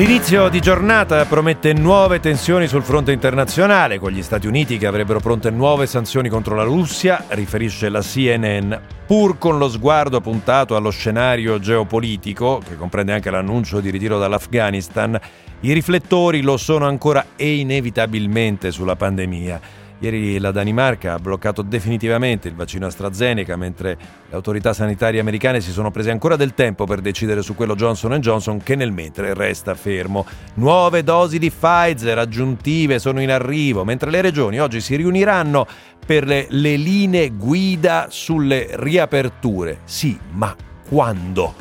L'inizio 0.00 0.48
di 0.48 0.60
giornata 0.60 1.26
promette 1.26 1.74
nuove 1.74 2.20
tensioni 2.20 2.66
sul 2.66 2.82
fronte 2.82 3.12
internazionale, 3.12 3.98
con 3.98 4.10
gli 4.10 4.22
Stati 4.22 4.46
Uniti 4.46 4.78
che 4.78 4.86
avrebbero 4.86 5.20
pronte 5.20 5.50
nuove 5.50 5.86
sanzioni 5.86 6.30
contro 6.30 6.54
la 6.54 6.62
Russia, 6.62 7.26
riferisce 7.28 7.90
la 7.90 8.00
CNN, 8.00 8.72
pur 9.06 9.36
con 9.36 9.58
lo 9.58 9.68
sguardo 9.68 10.22
puntato 10.22 10.74
allo 10.74 10.88
scenario 10.88 11.58
geopolitico, 11.58 12.62
che 12.66 12.78
comprende 12.78 13.12
anche 13.12 13.28
l'annuncio 13.28 13.80
di 13.80 13.90
ritiro 13.90 14.18
dall'Afghanistan, 14.18 15.20
i 15.60 15.72
riflettori 15.74 16.40
lo 16.40 16.56
sono 16.56 16.86
ancora 16.86 17.26
e 17.36 17.56
inevitabilmente 17.56 18.70
sulla 18.70 18.96
pandemia. 18.96 19.79
Ieri 20.02 20.38
la 20.38 20.50
Danimarca 20.50 21.12
ha 21.12 21.18
bloccato 21.18 21.60
definitivamente 21.60 22.48
il 22.48 22.54
vaccino 22.54 22.86
AstraZeneca, 22.86 23.54
mentre 23.56 23.98
le 24.28 24.34
autorità 24.34 24.72
sanitarie 24.72 25.20
americane 25.20 25.60
si 25.60 25.72
sono 25.72 25.90
prese 25.90 26.10
ancora 26.10 26.36
del 26.36 26.54
tempo 26.54 26.86
per 26.86 27.02
decidere 27.02 27.42
su 27.42 27.54
quello 27.54 27.74
Johnson 27.74 28.18
Johnson, 28.18 28.62
che 28.62 28.76
nel 28.76 28.92
mentre 28.92 29.34
resta 29.34 29.74
fermo. 29.74 30.24
Nuove 30.54 31.02
dosi 31.02 31.38
di 31.38 31.50
Pfizer 31.50 32.16
aggiuntive 32.16 32.98
sono 32.98 33.20
in 33.20 33.30
arrivo, 33.30 33.84
mentre 33.84 34.10
le 34.10 34.22
regioni 34.22 34.58
oggi 34.58 34.80
si 34.80 34.96
riuniranno 34.96 35.66
per 36.04 36.26
le, 36.26 36.46
le 36.48 36.76
linee 36.76 37.32
guida 37.32 38.06
sulle 38.08 38.70
riaperture. 38.72 39.80
Sì, 39.84 40.18
ma 40.30 40.56
quando? 40.88 41.54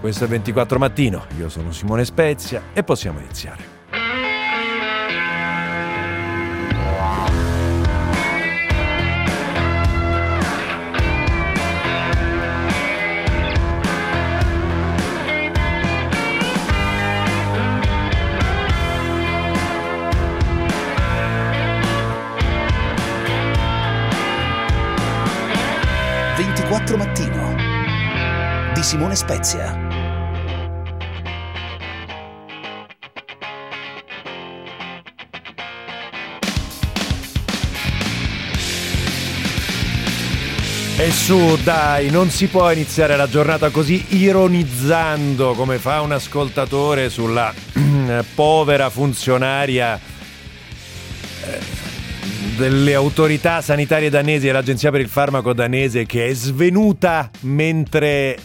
Questo 0.00 0.24
è 0.24 0.26
24 0.26 0.78
mattino, 0.80 1.24
io 1.38 1.48
sono 1.48 1.70
Simone 1.70 2.04
Spezia 2.04 2.62
e 2.72 2.82
possiamo 2.82 3.20
iniziare. 3.20 3.75
4 26.64 26.96
Mattino 26.96 27.54
di 28.74 28.82
Simone 28.82 29.14
Spezia. 29.14 29.96
E 40.98 41.10
su, 41.10 41.58
dai, 41.62 42.10
non 42.10 42.30
si 42.30 42.46
può 42.46 42.70
iniziare 42.72 43.16
la 43.16 43.28
giornata 43.28 43.70
così 43.70 44.04
ironizzando 44.16 45.52
come 45.52 45.78
fa 45.78 46.00
un 46.00 46.12
ascoltatore 46.12 47.10
sulla 47.10 47.52
povera 48.34 48.88
funzionaria 48.90 50.00
delle 52.56 52.94
autorità 52.94 53.60
sanitarie 53.60 54.08
danesi 54.08 54.48
e 54.48 54.52
l'Agenzia 54.52 54.90
per 54.90 55.00
il 55.00 55.08
farmaco 55.08 55.52
danese 55.52 56.06
che 56.06 56.26
è 56.26 56.32
svenuta 56.32 57.30
mentre 57.40 58.38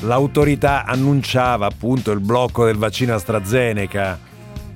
l'autorità 0.00 0.84
annunciava 0.86 1.66
appunto 1.66 2.10
il 2.10 2.20
blocco 2.20 2.64
del 2.64 2.76
vaccino 2.76 3.14
AstraZeneca. 3.14 4.18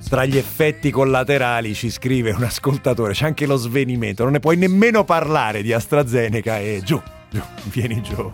Tra 0.07 0.23
gli 0.25 0.37
effetti 0.37 0.91
collaterali 0.91 1.73
ci 1.73 1.89
scrive 1.89 2.29
un 2.29 2.43
ascoltatore, 2.43 3.13
c'è 3.13 3.25
anche 3.25 3.47
lo 3.47 3.55
svenimento, 3.55 4.21
non 4.21 4.33
ne 4.33 4.39
puoi 4.39 4.55
nemmeno 4.55 5.03
parlare 5.03 5.63
di 5.63 5.73
AstraZeneca 5.73 6.59
e 6.59 6.81
giù, 6.83 7.01
giù, 7.31 7.41
vieni 7.71 8.03
giù. 8.03 8.31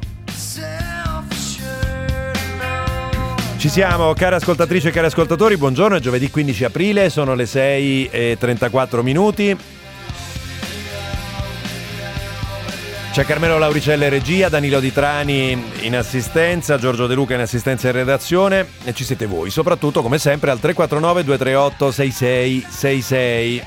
Ci 3.62 3.70
siamo, 3.70 4.12
care 4.14 4.38
ascoltatrici 4.38 4.88
e 4.88 4.92
cari 4.92 5.06
ascoltatori, 5.06 5.56
buongiorno, 5.56 5.96
è 5.96 6.00
giovedì 6.00 6.32
15 6.32 6.64
aprile, 6.64 7.12
sono 7.12 7.36
le 7.36 7.46
6 7.46 8.10
e 8.10 8.36
34 8.40 9.04
minuti. 9.04 9.56
C'è 13.12 13.24
Carmelo 13.24 13.60
Lauricella 13.60 14.06
in 14.06 14.10
regia, 14.10 14.50
Danilo 14.50 14.80
Di 14.80 14.92
Trani 14.92 15.64
in 15.82 15.96
assistenza, 15.96 16.80
Giorgio 16.80 17.06
De 17.06 17.14
Luca 17.14 17.36
in 17.36 17.42
assistenza 17.42 17.88
e 17.88 17.92
redazione 17.92 18.66
e 18.84 18.96
ci 18.96 19.04
siete 19.04 19.28
voi, 19.28 19.52
soprattutto 19.52 20.02
come 20.02 20.18
sempre 20.18 20.50
al 20.50 20.60
349 20.60 21.24
238 21.24 21.92
6666. 21.92 23.64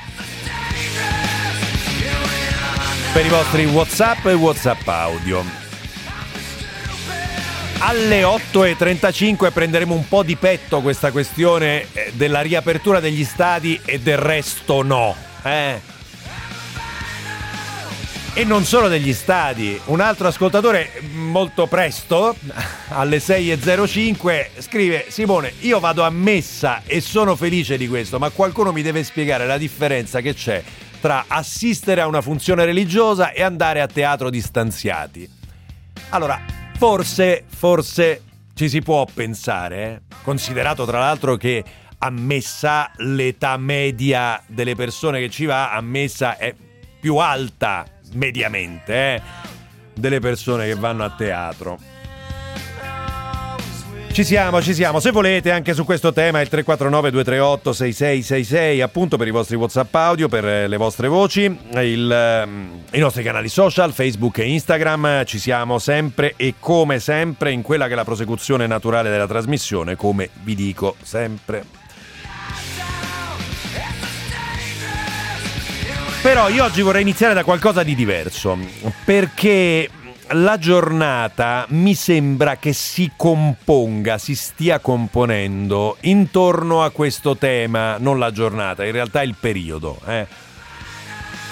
Per 3.12 3.24
i 3.24 3.28
vostri 3.28 3.64
WhatsApp 3.66 4.26
e 4.26 4.32
WhatsApp 4.32 4.88
audio 4.88 5.63
alle 7.86 8.22
8.35 8.22 9.52
prenderemo 9.52 9.94
un 9.94 10.08
po' 10.08 10.22
di 10.22 10.36
petto 10.36 10.80
questa 10.80 11.10
questione 11.10 11.86
eh, 11.92 12.12
della 12.14 12.40
riapertura 12.40 12.98
degli 12.98 13.24
stadi 13.24 13.78
e 13.84 14.00
del 14.00 14.16
resto 14.16 14.80
no. 14.80 15.14
Eh? 15.42 15.80
E 18.32 18.44
non 18.44 18.64
solo 18.64 18.88
degli 18.88 19.12
stadi, 19.12 19.78
un 19.86 20.00
altro 20.00 20.28
ascoltatore 20.28 20.92
molto 21.12 21.66
presto, 21.66 22.34
alle 22.88 23.18
6.05, 23.18 24.46
scrive 24.60 25.04
Simone, 25.08 25.52
io 25.60 25.78
vado 25.78 26.04
a 26.04 26.10
messa 26.10 26.80
e 26.86 27.02
sono 27.02 27.36
felice 27.36 27.76
di 27.76 27.86
questo, 27.86 28.18
ma 28.18 28.30
qualcuno 28.30 28.72
mi 28.72 28.80
deve 28.80 29.04
spiegare 29.04 29.46
la 29.46 29.58
differenza 29.58 30.22
che 30.22 30.32
c'è 30.32 30.62
tra 31.02 31.26
assistere 31.28 32.00
a 32.00 32.06
una 32.06 32.22
funzione 32.22 32.64
religiosa 32.64 33.32
e 33.32 33.42
andare 33.42 33.82
a 33.82 33.86
teatro 33.86 34.30
distanziati. 34.30 35.28
Allora, 36.08 36.63
Forse, 36.76 37.44
forse 37.46 38.22
ci 38.54 38.68
si 38.68 38.80
può 38.82 39.06
pensare, 39.12 39.84
eh? 39.84 40.16
considerato 40.22 40.84
tra 40.84 40.98
l'altro 40.98 41.36
che 41.36 41.64
ammessa 41.98 42.90
l'età 42.96 43.56
media 43.56 44.42
delle 44.46 44.74
persone 44.74 45.20
che 45.20 45.30
ci 45.30 45.46
va, 45.46 45.72
ammessa 45.72 46.36
è 46.36 46.54
più 47.00 47.16
alta 47.16 47.84
mediamente 48.12 49.14
eh? 49.14 49.22
delle 49.94 50.20
persone 50.20 50.66
che 50.66 50.74
vanno 50.74 51.04
a 51.04 51.10
teatro. 51.10 51.93
Ci 54.14 54.22
siamo, 54.22 54.62
ci 54.62 54.74
siamo. 54.74 55.00
Se 55.00 55.10
volete 55.10 55.50
anche 55.50 55.74
su 55.74 55.84
questo 55.84 56.12
tema 56.12 56.40
il 56.40 56.46
349 56.46 57.10
238 57.10 57.72
6666 57.72 58.80
appunto 58.80 59.16
per 59.16 59.26
i 59.26 59.32
vostri 59.32 59.56
WhatsApp 59.56 59.92
audio, 59.92 60.28
per 60.28 60.46
eh, 60.46 60.68
le 60.68 60.76
vostre 60.76 61.08
voci, 61.08 61.42
il, 61.42 62.12
ehm, 62.12 62.82
i 62.92 63.00
nostri 63.00 63.24
canali 63.24 63.48
social, 63.48 63.92
Facebook 63.92 64.38
e 64.38 64.44
Instagram, 64.44 65.24
ci 65.24 65.40
siamo 65.40 65.80
sempre 65.80 66.34
e 66.36 66.54
come 66.60 67.00
sempre 67.00 67.50
in 67.50 67.62
quella 67.62 67.88
che 67.88 67.94
è 67.94 67.96
la 67.96 68.04
prosecuzione 68.04 68.68
naturale 68.68 69.10
della 69.10 69.26
trasmissione, 69.26 69.96
come 69.96 70.30
vi 70.44 70.54
dico 70.54 70.94
sempre. 71.02 71.64
Però 76.22 76.48
io 76.50 76.62
oggi 76.62 76.82
vorrei 76.82 77.02
iniziare 77.02 77.34
da 77.34 77.42
qualcosa 77.42 77.82
di 77.82 77.96
diverso, 77.96 78.56
perché 79.04 79.90
la 80.28 80.58
giornata 80.58 81.66
mi 81.70 81.94
sembra 81.94 82.56
che 82.56 82.72
si 82.72 83.12
componga, 83.16 84.18
si 84.18 84.34
stia 84.34 84.78
componendo 84.78 85.98
intorno 86.00 86.82
a 86.82 86.90
questo 86.90 87.36
tema, 87.36 87.98
non 87.98 88.18
la 88.18 88.30
giornata, 88.30 88.84
in 88.84 88.92
realtà 88.92 89.22
il 89.22 89.36
periodo. 89.38 90.00
Eh. 90.06 90.26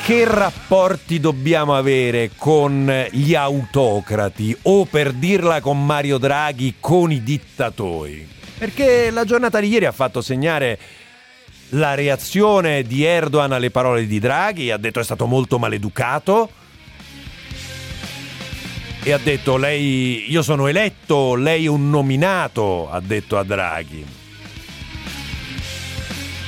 Che 0.04 0.24
rapporti 0.24 1.20
dobbiamo 1.20 1.76
avere 1.76 2.30
con 2.36 3.06
gli 3.10 3.34
autocrati 3.34 4.56
o 4.62 4.84
per 4.84 5.12
dirla 5.12 5.60
con 5.60 5.84
Mario 5.84 6.18
Draghi 6.18 6.76
con 6.80 7.12
i 7.12 7.22
dittatori? 7.22 8.28
Perché 8.58 9.10
la 9.10 9.24
giornata 9.24 9.60
di 9.60 9.68
ieri 9.68 9.84
ha 9.84 9.92
fatto 9.92 10.20
segnare 10.20 10.78
la 11.70 11.94
reazione 11.94 12.82
di 12.82 13.04
Erdogan 13.04 13.52
alle 13.52 13.70
parole 13.70 14.06
di 14.06 14.18
Draghi, 14.18 14.70
ha 14.70 14.76
detto 14.76 15.00
è 15.00 15.04
stato 15.04 15.26
molto 15.26 15.58
maleducato 15.58 16.50
e 19.04 19.12
ha 19.12 19.18
detto 19.18 19.56
lei 19.56 20.30
io 20.30 20.42
sono 20.42 20.68
eletto, 20.68 21.34
lei 21.34 21.64
è 21.64 21.68
un 21.68 21.90
nominato, 21.90 22.88
ha 22.90 23.00
detto 23.00 23.36
a 23.36 23.42
Draghi. 23.42 24.20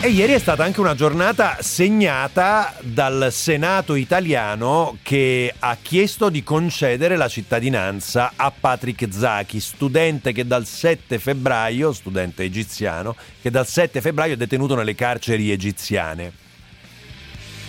E 0.01 0.09
ieri 0.09 0.35
è 0.35 0.39
stata 0.39 0.63
anche 0.63 0.81
una 0.81 0.95
giornata 0.95 1.57
segnata 1.61 2.75
dal 2.83 3.29
Senato 3.33 3.95
italiano 3.95 4.99
che 5.03 5.53
ha 5.59 5.77
chiesto 5.81 6.29
di 6.29 6.43
concedere 6.43 7.17
la 7.17 7.27
cittadinanza 7.27 8.33
a 8.37 8.53
Patrick 8.53 9.09
Zaki, 9.11 9.61
studente 9.61 10.33
che 10.33 10.47
dal 10.47 10.67
7 10.67 11.19
febbraio, 11.19 11.93
studente 11.93 12.43
egiziano, 12.43 13.17
che 13.41 13.51
dal 13.51 13.67
7 13.67 14.03
febbraio 14.03 14.35
è 14.35 14.37
detenuto 14.37 14.75
nelle 14.75 14.95
carceri 14.95 15.51
egiziane 15.51 16.44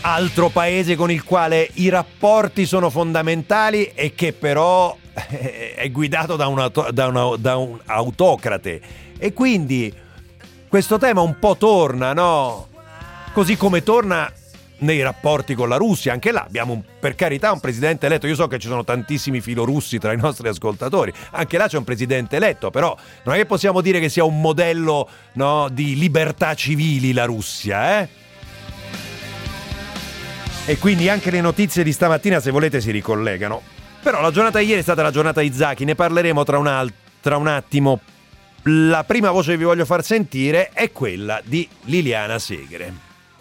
altro 0.06 0.50
paese 0.50 0.96
con 0.96 1.10
il 1.10 1.24
quale 1.24 1.68
i 1.74 1.90
rapporti 1.90 2.68
sono 2.68 2.92
fondamentali 2.92 3.92
e 3.96 4.13
che 4.13 4.34
però 4.34 4.96
è 5.13 5.90
guidato 5.90 6.36
da, 6.36 6.46
una, 6.46 6.68
da, 6.68 7.07
una, 7.07 7.36
da 7.38 7.57
un 7.57 7.80
autocrate. 7.84 8.81
E 9.18 9.34
quindi 9.34 9.92
questo 10.68 11.00
tema 11.00 11.22
un 11.22 11.40
po' 11.40 11.57
torna, 11.57 12.13
no? 12.13 12.68
Così 13.34 13.57
come 13.57 13.81
torna 13.81 14.31
nei 14.80 15.02
rapporti 15.02 15.56
con 15.56 15.69
la 15.69 15.78
Russia. 15.78 16.13
Anche 16.13 16.31
là 16.31 16.44
abbiamo 16.44 16.74
un, 16.74 16.84
per 17.00 17.16
carità 17.16 17.51
un 17.51 17.60
presidente 17.60 18.06
eletto. 18.06 18.28
Io 18.28 18.36
so 18.36 18.48
che 18.48 18.60
ci 18.60 18.68
sono 18.68 18.84
tantissimi 18.84 19.42
filorussi 19.42 19.98
tra 19.98 20.13
i 20.13 20.18
nostri 20.18 20.48
ascoltatori. 20.48 21.12
Anche 21.31 21.58
là 21.58 21.68
c'è 21.68 21.78
un 21.78 21.84
presidente 21.84 22.36
eletto, 22.36 22.69
però 22.69 22.96
non 23.24 23.34
è 23.34 23.38
che 23.40 23.46
possiamo 23.48 23.81
dire 23.81 24.00
che 24.00 24.10
sia 24.10 24.24
un 24.24 24.40
modello 24.40 25.10
no, 25.34 25.68
di 25.69 25.98
libertà 25.98 26.54
civili 26.54 27.12
la 27.12 27.25
Russia, 27.25 28.01
eh? 28.01 28.24
E 30.67 30.79
quindi 30.79 31.09
anche 31.09 31.29
le 31.29 31.41
notizie 31.41 31.83
di 31.83 31.91
stamattina, 31.91 32.39
se 32.39 32.50
volete, 32.50 32.81
si 32.81 32.89
ricollegano. 32.89 33.62
Però 34.01 34.19
la 34.19 34.31
giornata 34.31 34.57
di 34.57 34.65
ieri 34.65 34.79
è 34.79 34.83
stata 34.83 35.03
la 35.03 35.12
giornata 35.12 35.44
Izaki, 35.44 35.85
ne 35.85 35.94
parleremo 35.94 36.44
tra 36.44 36.57
un, 36.57 36.65
al- 36.65 36.91
tra 37.21 37.38
un 37.38 37.45
attimo. 37.45 38.00
La 38.63 39.03
prima 39.03 39.29
voce 39.29 39.51
che 39.51 39.57
vi 39.57 39.63
voglio 39.63 39.85
far 39.85 40.03
sentire 40.03 40.69
è 40.73 40.91
quella 40.91 41.39
di 41.44 41.69
Liliana 41.83 42.39
Segre. 42.39 42.91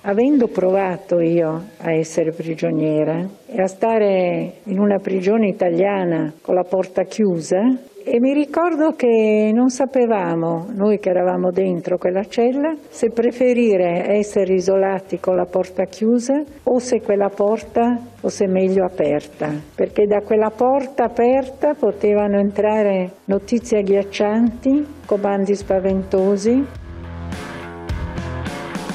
Avendo 0.02 0.48
provato 0.48 1.18
io 1.18 1.70
a 1.78 1.92
essere 1.92 2.30
prigioniera 2.32 3.26
e 3.46 3.58
a 3.58 3.68
stare 3.68 4.60
in 4.64 4.78
una 4.78 4.98
prigione 4.98 5.48
italiana 5.48 6.30
con 6.42 6.54
la 6.54 6.64
porta 6.64 7.04
chiusa, 7.04 7.60
e 8.06 8.20
mi 8.20 8.34
ricordo 8.34 8.92
che 8.92 9.50
non 9.54 9.70
sapevamo, 9.70 10.66
noi 10.74 10.98
che 10.98 11.08
eravamo 11.08 11.50
dentro 11.50 11.96
quella 11.96 12.24
cella, 12.24 12.74
se 12.88 13.08
preferire 13.10 14.14
essere 14.14 14.52
isolati 14.52 15.18
con 15.18 15.36
la 15.36 15.46
porta 15.46 15.84
chiusa 15.84 16.42
o 16.64 16.78
se 16.78 17.00
quella 17.00 17.30
porta 17.30 17.98
fosse 18.16 18.46
meglio 18.46 18.84
aperta, 18.84 19.50
perché 19.74 20.06
da 20.06 20.20
quella 20.20 20.50
porta 20.50 21.04
aperta 21.04 21.72
potevano 21.72 22.38
entrare 22.38 23.10
notizie 23.24 23.78
agghiaccianti, 23.78 24.86
comandi 25.06 25.54
spaventosi 25.54 26.82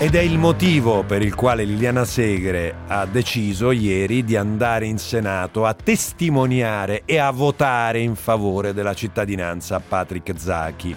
ed 0.01 0.15
è 0.15 0.21
il 0.21 0.37
motivo 0.37 1.03
per 1.03 1.21
il 1.21 1.35
quale 1.35 1.65
Liliana 1.65 2.05
Segre 2.05 2.73
ha 2.87 3.05
deciso 3.05 3.71
ieri 3.71 4.23
di 4.23 4.37
andare 4.37 4.85
in 4.85 4.97
Senato 4.97 5.65
a 5.65 5.73
testimoniare 5.73 7.01
e 7.03 7.17
a 7.17 7.29
votare 7.31 7.99
in 7.99 8.15
favore 8.15 8.73
della 8.73 8.93
cittadinanza 8.93 9.75
a 9.75 9.81
Patrick 9.85 10.39
Zachi. 10.39 10.95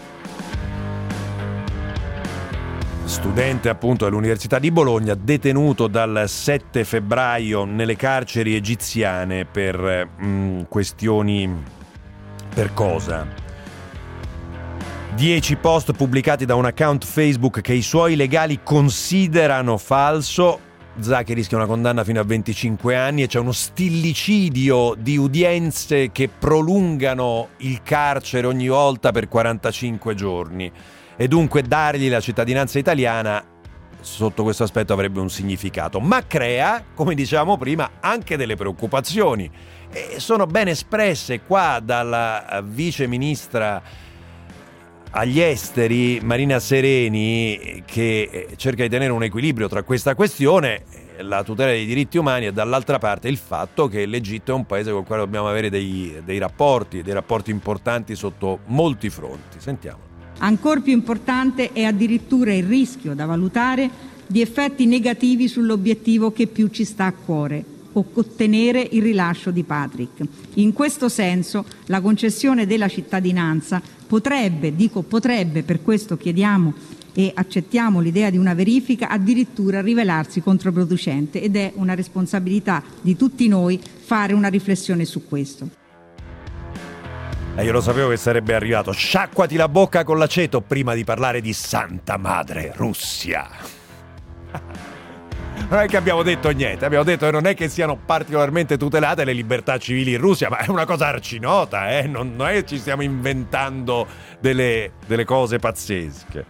Studente 3.05 3.69
appunto 3.69 4.05
dell'Università 4.05 4.61
di 4.61 4.71
Bologna, 4.71 5.15
detenuto 5.15 5.89
dal 5.89 6.27
7 6.29 6.85
febbraio 6.85 7.65
nelle 7.65 7.97
carceri 7.97 8.55
egiziane 8.55 9.45
per 9.47 10.11
mm, 10.23 10.61
questioni... 10.69 11.53
per 12.55 12.73
cosa? 12.73 13.42
10 15.15 15.57
post 15.57 15.93
pubblicati 15.93 16.47
da 16.47 16.55
un 16.55 16.65
account 16.65 17.05
Facebook 17.05 17.61
che 17.61 17.75
i 17.75 17.83
suoi 17.83 18.17
legali 18.17 18.61
considerano 18.63 19.77
falso. 19.77 20.59
Zacchi 20.99 21.35
rischia 21.35 21.59
una 21.59 21.67
condanna 21.67 22.03
fino 22.03 22.19
a 22.19 22.25
25 22.25 22.97
anni 22.97 23.23
e 23.23 23.27
c'è 23.27 23.39
uno 23.39 23.53
stillicidio 23.53 24.95
di 24.99 25.19
udienze 25.19 26.11
che 26.13 26.29
prolungano 26.29 27.51
il 27.59 27.83
carcere 27.83 28.47
ogni 28.47 28.69
volta 28.69 29.13
per 29.13 29.29
45 29.29 30.15
giorni. 30.15 30.73
E 31.15 31.29
dunque 31.29 31.63
dargli 31.63 32.09
la 32.09 32.21
cittadinanza 32.21 32.79
italiana 32.79 33.45
sotto 34.01 34.43
questo 34.43 34.65
aspetto 34.65 34.93
avrebbe 34.93 35.21
un 35.21 35.31
significato, 35.31 36.01
ma 36.01 36.27
crea, 36.27 36.83
come 36.95 37.15
dicevamo 37.15 37.57
prima, 37.57 37.93
anche 38.01 38.37
delle 38.37 38.57
preoccupazioni. 38.57 39.49
E 39.91 40.19
sono 40.19 40.47
ben 40.47 40.69
espresse 40.69 41.43
qua 41.43 41.81
dalla 41.83 42.63
vice 42.65 43.07
ministra 43.07 43.83
agli 45.15 45.41
esteri 45.41 46.21
Marina 46.23 46.59
Sereni 46.59 47.83
che 47.85 48.29
eh, 48.31 48.49
cerca 48.57 48.83
di 48.83 48.89
tenere 48.89 49.13
un 49.13 49.23
equilibrio 49.23 49.69
tra 49.69 49.83
questa 49.83 50.15
questione 50.15 50.85
la 51.19 51.45
tutela 51.45 51.71
dei 51.71 51.85
diritti 51.85 52.17
umani 52.17 52.47
e 52.47 52.53
dall'altra 52.53 52.99
parte 52.99 53.29
il 53.29 53.37
fatto 53.37 53.89
che 53.89 54.07
l'Egitto 54.07 54.53
è 54.53 54.55
un 54.55 54.65
paese 54.65 54.91
con 54.91 55.01
il 55.01 55.07
quale 55.07 55.23
dobbiamo 55.23 55.49
avere 55.49 55.69
dei, 55.69 56.21
dei 56.25 56.39
rapporti, 56.39 57.03
dei 57.03 57.13
rapporti 57.13 57.51
importanti 57.51 58.15
sotto 58.15 58.61
molti 58.67 59.11
fronti. 59.11 59.59
Sentiamo. 59.59 60.11
Ancora 60.39 60.81
più 60.81 60.93
importante 60.93 61.73
è 61.73 61.85
addirittura 61.85 62.53
il 62.55 62.65
rischio 62.65 63.15
da 63.15 63.27
valutare 63.27 63.89
di 64.27 64.41
effetti 64.41 64.87
negativi 64.87 65.47
sull'obiettivo 65.47 66.33
che 66.33 66.47
più 66.47 66.69
ci 66.69 66.85
sta 66.85 67.05
a 67.05 67.13
cuore, 67.13 67.63
ottenere 67.93 68.89
il 68.93 69.03
rilascio 69.03 69.51
di 69.51 69.63
Patrick. 69.63 70.25
In 70.55 70.73
questo 70.73 71.09
senso 71.09 71.65
la 71.87 72.01
concessione 72.01 72.67
della 72.67 72.89
cittadinanza 72.89 73.81
potrebbe, 74.13 74.77
dico 74.77 75.01
potrebbe, 75.01 75.63
per 75.63 75.81
questo 75.81 76.19
chiediamo 76.19 76.75
e 77.15 77.33
accettiamo 77.35 77.99
l'idea 77.99 78.29
di 78.29 78.37
una 78.37 78.53
verifica, 78.53 79.09
addirittura 79.09 79.81
rivelarsi 79.81 80.43
controproducente 80.43 81.41
ed 81.41 81.57
è 81.57 81.73
una 81.77 81.95
responsabilità 81.95 82.83
di 83.01 83.17
tutti 83.17 83.49
noi 83.49 83.81
fare 83.81 84.35
una 84.35 84.49
riflessione 84.49 85.07
su 85.07 85.27
questo. 85.27 85.67
E 87.57 87.65
io 87.65 87.73
lo 87.73 87.81
sapevo 87.81 88.11
che 88.11 88.19
sarebbe 88.19 88.53
arrivato. 88.53 88.93
Sciacquati 88.93 89.57
la 89.57 89.71
bocca 89.71 90.05
con 90.05 90.19
l'aceto 90.19 90.61
prima 90.61 90.93
di 90.93 91.05
parlare 91.05 91.41
di 91.41 91.55
Santa 91.55 92.19
Madre 92.19 92.71
Russia 92.77 93.49
non 95.73 95.81
è 95.81 95.87
che 95.87 95.97
abbiamo 95.97 96.23
detto 96.23 96.51
niente, 96.51 96.85
abbiamo 96.85 97.03
detto 97.03 97.25
che 97.25 97.31
non 97.33 97.47
è 97.47 97.55
che 97.55 97.71
siano 97.71 97.97
particolarmente 97.97 98.77
tutelate 98.77 99.25
le 99.25 99.33
libertà 99.33 99.79
civili 99.79 100.13
in 100.13 100.19
Russia, 100.19 100.51
ma 100.51 100.59
è 100.59 100.69
una 100.69 100.85
cosa 100.85 101.07
arcinota, 101.07 101.99
eh? 101.99 102.07
non, 102.07 102.37
non, 102.37 102.49
è 102.49 102.53
che 102.53 102.67
ci 102.67 102.79
stiamo 102.79 103.01
inventando 103.01 104.07
delle, 104.39 104.93
delle 105.07 105.25
cose 105.25 105.59
pazzesche. 105.59 106.45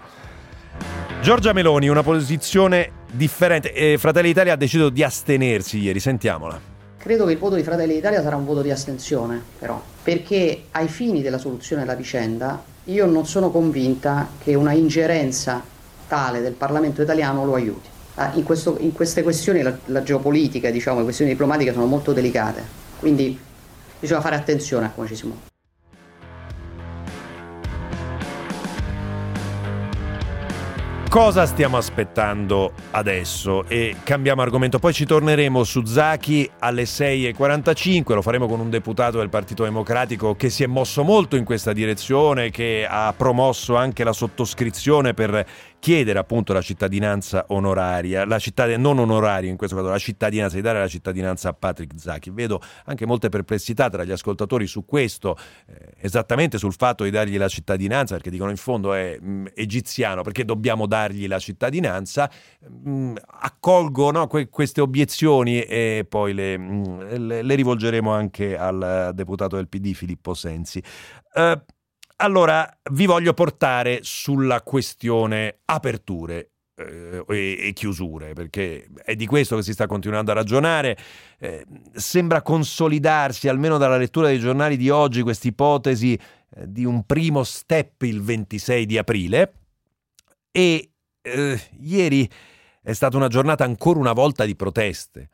Giorgia 1.20 1.52
Meloni, 1.52 1.86
una 1.86 2.02
posizione 2.02 2.90
differente. 3.12 3.72
Eh, 3.72 3.96
Fratelli 3.96 4.28
d'Italia 4.28 4.54
ha 4.54 4.56
deciso 4.56 4.88
di 4.88 5.04
astenersi 5.04 5.78
ieri, 5.78 6.00
sentiamola. 6.00 6.60
Credo 6.96 7.24
che 7.24 7.32
il 7.32 7.38
voto 7.38 7.54
di 7.54 7.62
Fratelli 7.62 7.94
d'Italia 7.94 8.22
sarà 8.22 8.34
un 8.34 8.44
voto 8.44 8.60
di 8.60 8.72
astensione, 8.72 9.40
però, 9.56 9.80
perché 10.02 10.64
ai 10.72 10.88
fini 10.88 11.22
della 11.22 11.38
soluzione 11.38 11.82
della 11.82 11.94
vicenda 11.94 12.60
io 12.84 13.06
non 13.06 13.24
sono 13.24 13.52
convinta 13.52 14.30
che 14.42 14.56
una 14.56 14.72
ingerenza 14.72 15.62
tale 16.08 16.40
del 16.40 16.54
Parlamento 16.54 17.02
italiano 17.02 17.44
lo 17.44 17.54
aiuti. 17.54 17.91
Ah, 18.16 18.30
in, 18.34 18.42
questo, 18.42 18.76
in, 18.78 18.92
queste 18.92 19.22
questioni 19.22 19.62
la, 19.62 19.74
la 19.86 20.02
geopolitica, 20.02 20.70
diciamo, 20.70 20.98
le 20.98 21.04
questioni 21.04 21.30
diplomatiche 21.30 21.72
sono 21.72 21.86
molto 21.86 22.12
delicate, 22.12 22.62
quindi 22.98 23.38
bisogna 23.98 24.20
fare 24.20 24.36
attenzione 24.36 24.86
a 24.86 24.90
come 24.90 25.06
ci 25.06 25.16
si 25.16 25.26
muove. 25.26 25.50
Cosa 31.12 31.44
stiamo 31.44 31.76
aspettando 31.76 32.72
adesso? 32.92 33.68
E 33.68 33.96
cambiamo 34.02 34.40
argomento, 34.40 34.78
poi 34.78 34.94
ci 34.94 35.04
torneremo 35.04 35.62
su 35.62 35.84
Zaki 35.84 36.50
alle 36.60 36.84
6.45, 36.84 38.14
lo 38.14 38.22
faremo 38.22 38.46
con 38.46 38.60
un 38.60 38.70
deputato 38.70 39.18
del 39.18 39.28
Partito 39.28 39.64
Democratico 39.64 40.34
che 40.36 40.48
si 40.48 40.62
è 40.62 40.66
mosso 40.66 41.04
molto 41.04 41.36
in 41.36 41.44
questa 41.44 41.74
direzione, 41.74 42.50
che 42.50 42.86
ha 42.88 43.12
promosso 43.14 43.76
anche 43.76 44.04
la 44.04 44.14
sottoscrizione 44.14 45.12
per 45.12 45.44
chiedere 45.82 46.20
appunto 46.20 46.52
la 46.52 46.60
cittadinanza 46.60 47.46
onoraria, 47.48 48.24
la 48.24 48.38
cittadinanza 48.38 48.88
non 48.88 49.00
onoraria 49.00 49.50
in 49.50 49.56
questo 49.56 49.74
caso, 49.74 49.88
la 49.88 49.98
cittadinanza, 49.98 50.54
di 50.54 50.62
dare 50.62 50.78
la 50.78 50.86
cittadinanza 50.86 51.48
a 51.48 51.54
Patrick 51.54 51.98
Zaki. 51.98 52.30
Vedo 52.30 52.60
anche 52.84 53.04
molte 53.04 53.30
perplessità 53.30 53.90
tra 53.90 54.04
gli 54.04 54.12
ascoltatori 54.12 54.68
su 54.68 54.84
questo, 54.84 55.36
eh, 55.66 55.94
esattamente 55.98 56.56
sul 56.56 56.72
fatto 56.72 57.02
di 57.02 57.10
dargli 57.10 57.36
la 57.36 57.48
cittadinanza, 57.48 58.14
perché 58.14 58.30
dicono 58.30 58.50
in 58.50 58.58
fondo 58.58 58.94
è 58.94 59.18
mh, 59.20 59.28
mm, 59.28 59.46
egiziano, 59.56 60.22
perché 60.22 60.44
dobbiamo 60.44 60.86
dargli 60.86 61.26
la 61.26 61.40
cittadinanza. 61.40 62.30
Mh, 62.60 62.88
mm, 62.88 63.16
accolgo 63.40 64.12
no, 64.12 64.28
que- 64.28 64.48
queste 64.50 64.80
obiezioni 64.80 65.62
e 65.62 66.06
poi 66.08 66.32
le, 66.32 66.58
mh, 66.58 66.62
mm, 66.62 67.00
le, 67.26 67.42
le, 67.42 67.54
rivolgeremo 67.56 68.12
anche 68.12 68.56
al 68.56 69.10
deputato 69.14 69.56
del 69.56 69.66
PD 69.66 69.94
Filippo 69.94 70.32
Sensi. 70.34 70.80
Uh, 71.34 71.60
allora, 72.16 72.68
vi 72.92 73.06
voglio 73.06 73.34
portare 73.34 74.00
sulla 74.02 74.62
questione 74.62 75.58
aperture 75.64 76.50
eh, 76.74 77.24
e, 77.26 77.72
chiusure, 77.72 78.32
perché 78.32 78.88
è 79.04 79.14
di 79.14 79.26
questo 79.26 79.56
che 79.56 79.62
si 79.62 79.72
sta 79.72 79.86
continuando 79.86 80.30
a 80.30 80.34
ragionare. 80.34 80.96
Eh, 81.38 81.64
sembra 81.94 82.42
consolidarsi, 82.42 83.48
almeno 83.48 83.78
dalla 83.78 83.96
lettura 83.96 84.28
dei 84.28 84.38
giornali 84.38 84.76
di 84.76 84.90
oggi, 84.90 85.22
questa 85.22 85.48
ipotesi 85.48 86.14
eh, 86.14 86.70
di 86.70 86.84
un 86.84 87.04
primo 87.04 87.44
step 87.44 88.02
il 88.02 88.22
26 88.22 88.86
di 88.86 88.98
aprile. 88.98 89.52
E 90.50 90.90
eh, 91.22 91.60
ieri 91.80 92.28
è 92.82 92.92
stata 92.92 93.16
una 93.16 93.28
giornata 93.28 93.64
ancora 93.64 93.98
una 93.98 94.12
volta 94.12 94.44
di 94.44 94.56
proteste 94.56 95.30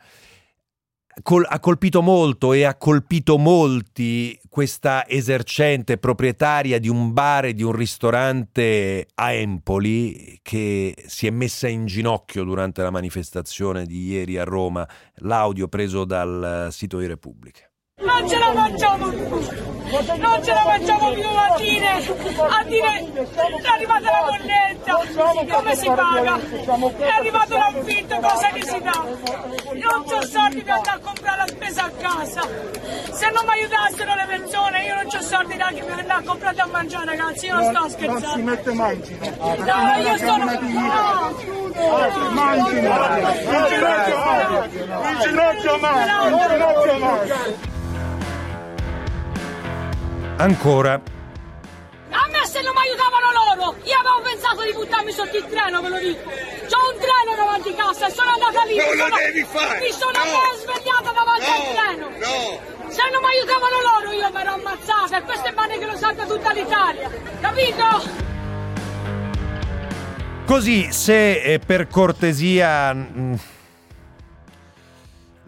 col- 1.22 1.46
ha 1.48 1.60
colpito 1.60 2.02
molto 2.02 2.52
e 2.52 2.64
ha 2.64 2.76
colpito 2.76 3.38
molti 3.38 4.38
questa 4.58 5.06
esercente 5.06 5.98
proprietaria 5.98 6.80
di 6.80 6.88
un 6.88 7.12
bar 7.12 7.44
e 7.44 7.54
di 7.54 7.62
un 7.62 7.70
ristorante 7.70 9.06
a 9.14 9.30
Empoli 9.30 10.40
che 10.42 10.96
si 11.06 11.28
è 11.28 11.30
messa 11.30 11.68
in 11.68 11.86
ginocchio 11.86 12.42
durante 12.42 12.82
la 12.82 12.90
manifestazione 12.90 13.86
di 13.86 14.08
ieri 14.08 14.36
a 14.36 14.42
Roma. 14.42 14.84
L'audio 15.18 15.68
preso 15.68 16.04
dal 16.04 16.70
sito 16.72 16.98
di 16.98 17.06
Repubblica. 17.06 17.70
Non 18.00 18.28
ce 18.28 18.36
la 18.36 18.52
facciamo 18.52 19.77
Non 19.88 20.44
ce 20.44 20.52
la 20.52 20.60
facciamo 20.60 21.12
più 21.12 21.24
a 21.24 21.54
dire, 21.56 21.88
a 21.88 22.62
dire 22.64 23.06
è 23.26 23.68
arrivata 23.72 24.10
la 24.10 24.22
bolletta, 24.26 25.00
come 25.56 25.74
si 25.74 25.86
paga? 25.86 26.38
È 26.98 27.08
arrivato 27.08 27.56
l'affitto, 27.56 28.16
cosa 28.20 28.48
che 28.48 28.62
si 28.64 28.78
dà? 28.82 29.04
Non 29.72 30.04
c'ho 30.04 30.22
soldi 30.26 30.62
per 30.62 30.74
andare 30.74 30.96
a 30.96 31.00
comprare 31.02 31.36
la 31.38 31.46
spesa 31.46 31.84
a 31.84 31.90
casa. 31.98 32.42
Se 33.12 33.30
non 33.30 33.44
mi 33.46 33.50
aiutassero 33.50 34.14
le 34.14 34.26
persone, 34.26 34.84
io 34.84 34.94
non 34.94 35.06
ho 35.06 35.22
soldi 35.22 35.56
neanche 35.56 35.82
per 35.82 35.98
andare 35.98 36.20
a 36.20 36.22
comprare 36.26 36.60
a 36.60 36.66
mangiare, 36.66 37.04
ragazzi, 37.06 37.46
io 37.46 37.54
non 37.54 37.74
sto 37.74 37.88
scherzando. 37.88 38.26
Non 38.26 38.36
si 38.36 38.42
mette 38.42 38.72
mangi. 38.72 39.18
No, 39.18 39.96
io 40.02 40.16
sono... 40.18 40.44
No. 40.44 41.56
Mangi, 42.30 42.76
in 42.76 42.82
ginocchio 43.68 44.18
mangi, 44.18 44.78
in 44.78 45.18
ginocchio 45.22 45.78
mangi, 45.78 46.12
in 46.28 46.38
ginocchio 46.48 46.98
mangi. 46.98 47.76
Ancora. 50.38 50.94
A 50.94 52.26
me 52.30 52.46
se 52.46 52.62
non 52.62 52.72
mi 52.72 52.80
aiutavano 52.86 53.28
loro, 53.34 53.76
io 53.82 53.98
avevo 53.98 54.20
pensato 54.22 54.62
di 54.62 54.72
buttarmi 54.72 55.10
sotto 55.12 55.36
il 55.36 55.44
treno, 55.46 55.82
ve 55.82 55.88
lo 55.88 55.98
dico. 55.98 56.22
C'ho 56.68 56.82
un 56.92 56.96
treno 56.98 57.34
davanti 57.36 57.68
a 57.70 57.74
casa 57.74 58.06
e 58.06 58.10
sono 58.10 58.30
andata 58.30 58.64
lì. 58.64 58.76
Non 58.76 58.86
lo 58.96 59.04
sono, 59.04 59.16
devi 59.16 59.42
fare! 59.44 59.80
Mi 59.80 59.90
sono 59.92 60.12
No! 60.12 60.54
svegliata 60.62 61.10
davanti 61.10 61.50
No! 61.50 61.56
al 61.58 61.74
treno. 61.74 62.06
No! 62.22 62.90
Se 62.90 63.02
non 63.10 63.20
mi 63.20 63.28
aiutavano 63.34 63.76
loro 63.82 64.12
io 64.12 64.30
mi 64.32 64.40
ero 64.40 64.52
ammazzata 64.54 65.18
e 65.18 65.22
questo 65.22 65.46
è 65.48 65.52
male 65.52 65.78
che 65.78 65.86
lo 65.86 65.96
sappia 65.96 66.24
tutta 66.24 66.52
l'Italia. 66.52 67.10
Capito? 67.40 68.26
Così, 70.46 70.92
se 70.92 71.42
eh, 71.42 71.58
per 71.58 71.88
cortesia 71.88 72.92
mh, 72.94 73.38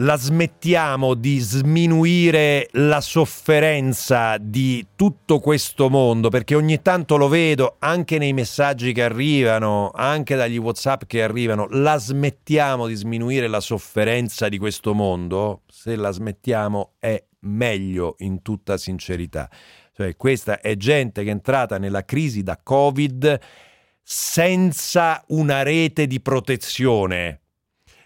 la 0.01 0.17
smettiamo 0.17 1.13
di 1.13 1.39
sminuire 1.39 2.69
la 2.73 3.03
sofferenza 3.03 4.39
di 4.39 4.87
tutto 4.97 5.41
questo 5.41 5.91
mondo, 5.91 6.31
perché 6.31 6.55
ogni 6.55 6.81
tanto 6.81 7.17
lo 7.19 7.29
vedo 7.29 7.77
anche 7.81 8.17
nei 8.17 8.33
messaggi 8.33 8.93
che 8.93 9.03
arrivano, 9.03 9.91
anche 9.95 10.37
dagli 10.37 10.57
WhatsApp 10.57 11.03
che 11.07 11.23
arrivano, 11.23 11.67
la 11.71 11.99
smettiamo 11.99 12.87
di 12.87 12.95
sminuire 12.95 13.47
la 13.47 13.61
sofferenza 13.61 14.49
di 14.49 14.57
questo 14.57 14.95
mondo, 14.95 15.63
se 15.69 15.97
la 15.97 16.11
smettiamo 16.11 16.93
è 16.99 17.23
meglio 17.41 18.15
in 18.19 18.41
tutta 18.41 18.79
sincerità. 18.79 19.51
Cioè, 19.95 20.17
questa 20.17 20.61
è 20.61 20.77
gente 20.77 21.23
che 21.23 21.29
è 21.29 21.33
entrata 21.33 21.77
nella 21.77 22.07
crisi 22.07 22.43
da 22.43 22.59
Covid 22.63 23.39
senza 24.03 25.23
una 25.29 25.63
rete 25.63 26.07
di 26.07 26.21
protezione. 26.21 27.41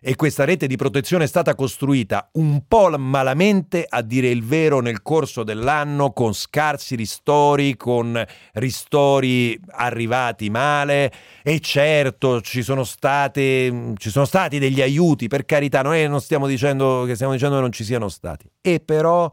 E 0.06 0.16
questa 0.16 0.44
rete 0.44 0.66
di 0.66 0.76
protezione 0.76 1.24
è 1.24 1.26
stata 1.26 1.54
costruita 1.54 2.28
un 2.32 2.66
po' 2.68 2.90
malamente, 2.98 3.86
a 3.88 4.02
dire 4.02 4.28
il 4.28 4.44
vero, 4.44 4.80
nel 4.80 5.00
corso 5.00 5.44
dell'anno, 5.44 6.12
con 6.12 6.34
scarsi 6.34 6.94
ristori, 6.94 7.74
con 7.78 8.22
ristori 8.52 9.58
arrivati 9.70 10.50
male. 10.50 11.10
E 11.42 11.58
certo, 11.60 12.42
ci 12.42 12.62
sono, 12.62 12.84
state, 12.84 13.94
ci 13.96 14.10
sono 14.10 14.26
stati 14.26 14.58
degli 14.58 14.82
aiuti, 14.82 15.26
per 15.26 15.46
carità, 15.46 15.80
noi 15.80 16.06
non 16.06 16.20
stiamo 16.20 16.46
dicendo 16.46 17.04
che 17.06 17.14
stiamo 17.14 17.32
dicendo 17.32 17.54
che 17.54 17.62
non 17.62 17.72
ci 17.72 17.84
siano 17.84 18.10
stati. 18.10 18.46
E 18.60 18.80
però 18.80 19.32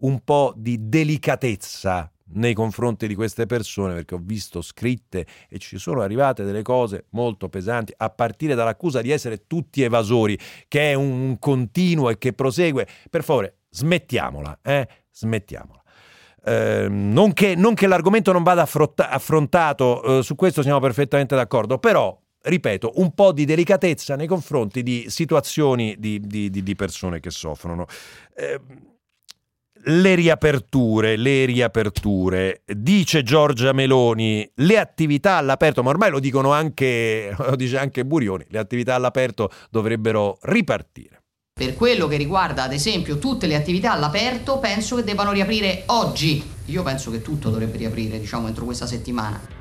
un 0.00 0.20
po' 0.22 0.52
di 0.54 0.76
delicatezza 0.90 2.11
nei 2.34 2.54
confronti 2.54 3.06
di 3.06 3.14
queste 3.14 3.46
persone 3.46 3.94
perché 3.94 4.14
ho 4.14 4.20
visto 4.22 4.62
scritte 4.62 5.26
e 5.48 5.58
ci 5.58 5.78
sono 5.78 6.00
arrivate 6.00 6.44
delle 6.44 6.62
cose 6.62 7.06
molto 7.10 7.48
pesanti 7.48 7.92
a 7.96 8.10
partire 8.10 8.54
dall'accusa 8.54 9.00
di 9.00 9.10
essere 9.10 9.46
tutti 9.46 9.82
evasori 9.82 10.38
che 10.68 10.90
è 10.90 10.94
un 10.94 11.38
continuo 11.38 12.10
e 12.10 12.18
che 12.18 12.32
prosegue 12.32 12.86
per 13.10 13.24
favore 13.24 13.58
smettiamola 13.70 14.58
eh? 14.62 14.88
smettiamola 15.10 15.82
eh, 16.44 16.86
non, 16.88 17.32
che, 17.32 17.54
non, 17.54 17.74
che, 17.74 17.86
l'argomento 17.86 18.32
non 18.32 18.42
vada 18.42 18.62
affronta- 18.62 19.10
affrontato 19.10 20.18
eh, 20.18 20.22
su 20.22 20.34
questo 20.34 20.62
siamo 20.62 20.80
perfettamente 20.80 21.34
d'accordo 21.34 21.78
però 21.78 22.18
ripeto, 22.42 22.94
un 22.96 23.14
po' 23.14 23.32
di 23.32 23.44
delicatezza 23.44 24.16
nei 24.16 24.26
confronti 24.26 24.82
di 24.82 25.06
situazioni 25.08 25.94
di, 25.98 26.20
di, 26.20 26.50
di, 26.50 26.62
di 26.62 26.74
persone 26.74 27.20
che 27.20 27.30
soffrono. 27.30 27.86
Eh, 28.34 28.60
le 29.84 30.14
riaperture, 30.14 31.16
le 31.16 31.44
riaperture, 31.44 32.62
dice 32.66 33.22
Giorgia 33.22 33.72
Meloni, 33.72 34.48
le 34.56 34.78
attività 34.78 35.36
all'aperto, 35.36 35.82
ma 35.82 35.90
ormai 35.90 36.10
lo 36.10 36.20
dicono 36.20 36.52
anche, 36.52 37.34
lo 37.38 37.56
dice 37.56 37.78
anche 37.78 38.04
Burioni, 38.04 38.44
le 38.48 38.58
attività 38.58 38.94
all'aperto 38.94 39.50
dovrebbero 39.70 40.38
ripartire. 40.42 41.20
Per 41.54 41.74
quello 41.74 42.08
che 42.08 42.16
riguarda, 42.16 42.62
ad 42.62 42.72
esempio, 42.72 43.18
tutte 43.18 43.46
le 43.46 43.54
attività 43.54 43.92
all'aperto, 43.92 44.58
penso 44.58 44.96
che 44.96 45.04
debbano 45.04 45.32
riaprire 45.32 45.82
oggi. 45.86 46.42
Io 46.66 46.82
penso 46.82 47.10
che 47.10 47.20
tutto 47.20 47.50
dovrebbe 47.50 47.76
riaprire, 47.76 48.18
diciamo, 48.18 48.48
entro 48.48 48.64
questa 48.64 48.86
settimana. 48.86 49.60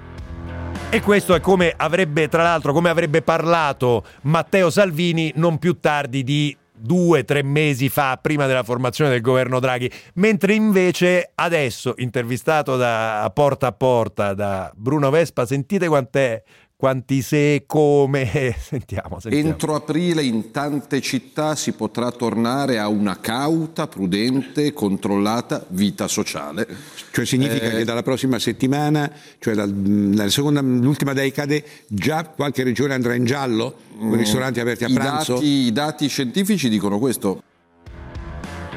E 0.90 1.02
questo 1.02 1.36
è 1.36 1.40
come 1.40 1.74
avrebbe, 1.76 2.28
tra 2.28 2.44
l'altro, 2.44 2.74
come 2.74 2.90
avrebbe 2.90 3.22
parlato 3.22 4.06
Matteo 4.24 4.70
Salvini 4.70 5.32
non 5.36 5.58
più 5.58 5.80
tardi 5.80 6.24
di 6.24 6.56
due, 6.82 7.24
tre 7.24 7.44
mesi 7.44 7.90
fa, 7.90 8.18
prima 8.22 8.48
della 8.48 8.64
formazione 8.64 9.12
del 9.12 9.22
governo 9.22 9.60
Draghi, 9.60 9.92
mentre 10.16 10.54
invece 10.54 11.32
adesso, 11.36 11.94
intervistato 11.98 12.76
da 12.76 13.30
porta 13.34 13.68
a 13.68 13.72
porta 13.72 14.34
da 14.34 14.72
Bruno 14.76 15.10
Vespa, 15.10 15.46
sentite 15.46 15.88
quant'è 15.88 16.42
quanti 16.82 17.22
se, 17.22 17.66
come, 17.68 18.26
sentiamo, 18.58 19.20
sentiamo. 19.20 19.48
Entro 19.48 19.76
aprile 19.76 20.24
in 20.24 20.50
tante 20.50 21.00
città 21.00 21.54
si 21.56 21.74
potrà 21.74 22.10
tornare 22.10 22.80
a 22.80 22.88
una 22.88 23.20
cauta, 23.20 23.86
prudente, 23.86 24.74
controllata 24.74 25.64
vita 25.68 26.08
sociale. 26.08 26.68
Cioè 27.12 27.24
significa 27.24 27.68
eh, 27.68 27.78
che 27.78 27.84
dalla 27.84 28.02
prossima 28.02 28.40
settimana, 28.40 29.12
cioè 29.38 29.54
dalla 29.54 30.28
seconda, 30.32 30.62
l'ultima 30.62 31.14
decade, 31.14 31.64
già 31.88 32.24
qualche 32.26 32.64
regione 32.64 32.96
andrà 32.96 33.14
in 33.14 33.26
giallo? 33.26 33.76
Con 34.00 34.16
ristoranti 34.16 34.60
aperti 34.60 34.86
a 34.86 34.88
i 34.88 34.94
pranzo? 34.94 35.34
Dati, 35.36 35.46
I 35.46 35.72
dati 35.72 36.08
scientifici 36.08 36.68
dicono 36.68 36.98
questo. 36.98 37.44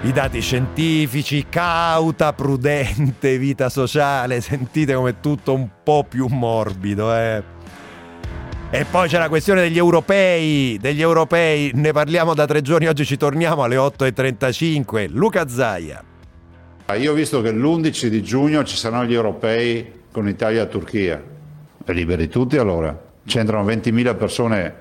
I 0.02 0.12
dati 0.12 0.42
scientifici, 0.42 1.46
cauta, 1.49 2.34
prudente, 2.34 3.38
vita 3.38 3.70
sociale, 3.70 4.42
sentite 4.42 4.92
come 4.92 5.20
tutto 5.20 5.54
un 5.54 5.66
po' 5.82 6.04
più 6.06 6.26
morbido, 6.26 7.16
eh. 7.16 7.53
E 8.75 8.85
poi 8.87 9.07
c'è 9.07 9.19
la 9.19 9.28
questione 9.28 9.61
degli 9.61 9.78
europei, 9.78 10.76
degli 10.81 11.00
europei, 11.00 11.71
ne 11.75 11.93
parliamo 11.93 12.35
da 12.35 12.45
tre 12.45 12.61
giorni, 12.61 12.88
oggi 12.88 13.04
ci 13.04 13.16
torniamo 13.16 13.62
alle 13.62 13.76
8.35. 13.76 15.11
Luca 15.12 15.47
Zaia. 15.47 16.02
Io 16.97 17.12
ho 17.12 17.14
visto 17.14 17.40
che 17.40 17.52
l'11 17.52 18.07
di 18.09 18.21
giugno 18.21 18.64
ci 18.64 18.75
saranno 18.76 19.04
gli 19.04 19.14
europei 19.14 20.00
con 20.11 20.28
Italia 20.28 20.64
e 20.64 20.69
Turchia. 20.69 21.23
E 21.85 21.93
liberi 21.93 22.26
tutti 22.26 22.57
allora. 22.57 23.00
C'entrano 23.25 23.64
20.000 23.64 24.16
persone 24.16 24.75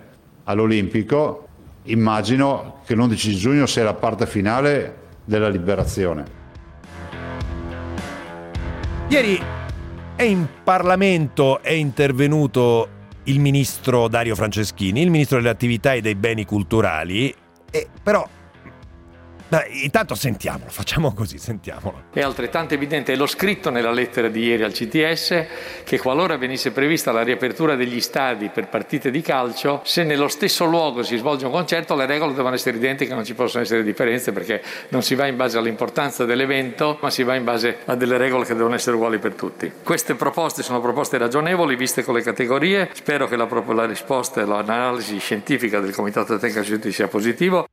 all'Olimpico. 0.45 1.47
Immagino 1.83 2.79
che 2.87 2.95
l'11 2.95 3.27
di 3.27 3.35
giugno 3.35 3.67
sia 3.67 3.83
la 3.83 3.93
parte 3.93 4.25
finale 4.25 4.95
della 5.23 5.49
liberazione. 5.49 6.25
Ieri 9.09 9.39
è 10.15 10.23
in 10.23 10.47
Parlamento 10.63 11.61
è 11.61 11.73
intervenuto 11.73 13.01
il 13.25 13.39
ministro 13.39 14.07
Dario 14.07 14.35
Franceschini, 14.35 15.01
il 15.01 15.09
ministro 15.09 15.37
delle 15.37 15.49
attività 15.49 15.93
e 15.93 16.01
dei 16.01 16.15
beni 16.15 16.45
culturali, 16.45 17.33
e 17.71 17.87
però 18.01 18.27
Beh, 19.53 19.67
intanto 19.83 20.15
sentiamolo, 20.15 20.71
facciamo 20.71 21.13
così, 21.13 21.37
sentiamolo. 21.37 22.05
È 22.11 22.21
altrettanto 22.21 22.73
evidente, 22.73 23.15
l'ho 23.15 23.27
scritto 23.27 23.69
nella 23.69 23.91
lettera 23.91 24.27
di 24.27 24.45
ieri 24.45 24.63
al 24.63 24.71
CTS, 24.71 25.45
che 25.83 25.99
qualora 25.99 26.37
venisse 26.37 26.71
prevista 26.71 27.11
la 27.11 27.21
riapertura 27.21 27.75
degli 27.75 28.01
stadi 28.01 28.49
per 28.49 28.67
partite 28.67 29.11
di 29.11 29.21
calcio, 29.21 29.81
se 29.83 30.03
nello 30.03 30.27
stesso 30.27 30.65
luogo 30.65 31.03
si 31.03 31.17
svolge 31.17 31.45
un 31.45 31.51
concerto, 31.51 31.93
le 31.93 32.07
regole 32.07 32.33
devono 32.33 32.55
essere 32.55 32.77
identiche, 32.77 33.13
non 33.13 33.23
ci 33.23 33.35
possono 33.35 33.61
essere 33.61 33.83
differenze 33.83 34.31
perché 34.31 34.59
non 34.87 35.03
si 35.03 35.13
va 35.13 35.27
in 35.27 35.35
base 35.35 35.59
all'importanza 35.59 36.25
dell'evento, 36.25 36.97
ma 36.99 37.11
si 37.11 37.21
va 37.21 37.35
in 37.35 37.43
base 37.43 37.77
a 37.85 37.93
delle 37.93 38.17
regole 38.17 38.45
che 38.45 38.55
devono 38.55 38.73
essere 38.73 38.95
uguali 38.95 39.19
per 39.19 39.35
tutti. 39.35 39.71
Queste 39.83 40.15
proposte 40.15 40.63
sono 40.63 40.81
proposte 40.81 41.19
ragionevoli, 41.19 41.75
viste 41.75 42.03
con 42.03 42.15
le 42.15 42.23
categorie, 42.23 42.89
spero 42.93 43.27
che 43.27 43.35
la, 43.35 43.47
la 43.47 43.85
risposta 43.85 44.41
e 44.41 44.45
l'analisi 44.45 45.19
scientifica 45.19 45.79
del 45.79 45.93
Comitato 45.93 46.39
Tecnico 46.39 46.63
Scientifico 46.63 46.95
sia 46.95 47.07
positivo. 47.07 47.67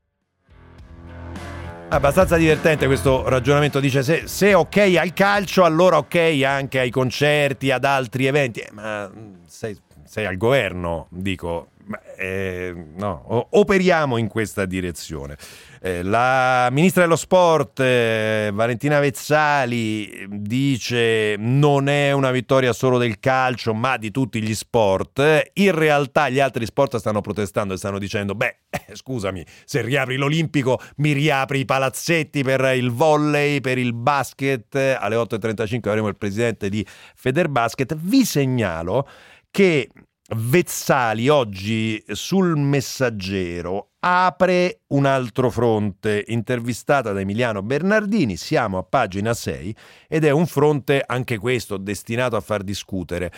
Abbastanza 1.93 2.37
divertente 2.37 2.87
questo 2.87 3.29
ragionamento, 3.29 3.81
dice 3.81 4.05
se, 4.05 4.29
se, 4.29 4.55
ok 4.55 4.95
al 4.97 5.13
calcio 5.13 5.65
allora 5.65 5.97
ok 5.97 6.41
anche 6.47 6.79
ai 6.79 6.89
concerti, 6.89 7.73
ad 7.73 7.85
altri 7.85 8.27
eventi, 8.27 8.61
eh, 8.61 8.71
ma 8.71 9.11
sei, 9.47 9.77
sei 10.05 10.25
al 10.25 10.37
governo, 10.37 11.09
dico, 11.11 11.71
eh, 12.17 12.73
no, 12.95 13.47
operiamo 13.51 14.19
in 14.19 14.29
questa 14.29 14.67
direzione. 14.67 15.37
Eh, 15.83 16.03
la 16.03 16.69
ministra 16.71 17.03
dello 17.03 17.17
sport 17.17 17.81
eh, 17.81 18.51
Valentina 18.53 19.01
Vezzali 19.01 20.27
dice 20.29 21.37
non 21.39 21.89
è 21.89 22.13
una 22.13 22.31
vittoria 22.31 22.75
solo 22.75 22.99
del 22.99 23.19
calcio 23.19 23.73
ma 23.73 23.97
di 23.97 24.11
tutti 24.11 24.43
gli 24.43 24.55
sport. 24.55 25.51
In 25.55 25.75
realtà 25.75 26.29
gli 26.29 26.39
altri 26.39 26.67
sport 26.67 26.99
stanno 26.99 27.23
protestando 27.23 27.73
e 27.73 27.79
stanno 27.79 27.99
dicendo 27.99 28.35
beh 28.35 28.57
eh, 28.69 28.95
scusami 28.95 29.43
se 29.65 29.81
riapri 29.81 30.17
l'Olimpico 30.17 30.79
mi 30.97 31.13
riapri 31.13 31.61
i 31.61 31.65
palazzetti 31.65 32.43
per 32.43 32.61
il 32.77 32.91
volley, 32.91 33.63
per 33.63 33.79
il 33.79 33.95
basket. 33.95 34.75
Alle 34.75 35.17
8.35 35.17 35.89
avremo 35.89 36.09
il 36.09 36.17
presidente 36.19 36.69
di 36.69 36.87
Federbasket. 37.15 37.97
Vi 37.97 38.27
segnalo 38.27 39.09
che 39.51 39.89
Vezzali 40.33 41.29
oggi 41.29 42.01
sul 42.07 42.57
messaggero 42.57 43.95
apre 43.99 44.83
un 44.89 45.05
altro 45.05 45.51
fronte, 45.51 46.25
intervistata 46.29 47.13
da 47.13 47.19
Emiliano 47.19 47.63
Bernardini, 47.63 48.37
siamo 48.37 48.79
a 48.79 48.85
pagina 48.85 49.35
6 49.35 49.75
ed 50.07 50.25
è 50.25 50.31
un 50.31 50.47
fronte 50.47 51.03
anche 51.05 51.37
questo 51.37 51.79
destinato 51.79 52.37
a 52.37 52.41
far 52.41 52.63
discutere. 52.63 53.33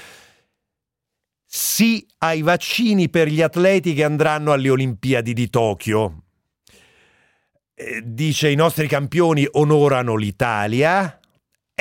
Sì 1.47 2.07
ai 2.19 2.43
vaccini 2.43 3.09
per 3.09 3.29
gli 3.29 3.41
atleti 3.41 3.95
che 3.95 4.05
andranno 4.05 4.53
alle 4.53 4.69
Olimpiadi 4.69 5.33
di 5.33 5.49
Tokyo. 5.49 6.25
Eh, 7.75 8.03
dice 8.05 8.51
i 8.51 8.55
nostri 8.55 8.87
campioni 8.87 9.49
onorano 9.53 10.15
l'Italia, 10.15 11.19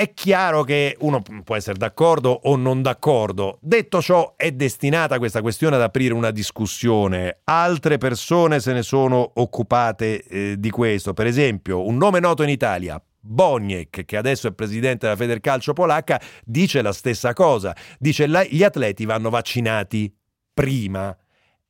è 0.01 0.15
chiaro 0.15 0.63
che 0.63 0.97
uno 1.01 1.21
può 1.43 1.55
essere 1.55 1.77
d'accordo 1.77 2.31
o 2.31 2.55
non 2.55 2.81
d'accordo. 2.81 3.59
Detto 3.61 4.01
ciò, 4.01 4.33
è 4.35 4.51
destinata 4.51 5.19
questa 5.19 5.41
questione 5.41 5.75
ad 5.75 5.83
aprire 5.83 6.15
una 6.15 6.31
discussione. 6.31 7.41
Altre 7.43 7.99
persone 7.99 8.59
se 8.59 8.73
ne 8.73 8.81
sono 8.81 9.33
occupate 9.35 10.23
eh, 10.23 10.55
di 10.57 10.71
questo. 10.71 11.13
Per 11.13 11.27
esempio, 11.27 11.85
un 11.85 11.97
nome 11.97 12.19
noto 12.19 12.41
in 12.41 12.49
Italia, 12.49 12.99
Boniek, 13.19 14.03
che 14.03 14.17
adesso 14.17 14.47
è 14.47 14.53
presidente 14.53 15.05
della 15.05 15.15
Federcalcio 15.15 15.73
polacca, 15.73 16.19
dice 16.43 16.81
la 16.81 16.93
stessa 16.93 17.33
cosa. 17.33 17.75
Dice 17.99 18.25
che 18.25 18.47
gli 18.49 18.63
atleti 18.63 19.05
vanno 19.05 19.29
vaccinati 19.29 20.11
prima 20.51 21.15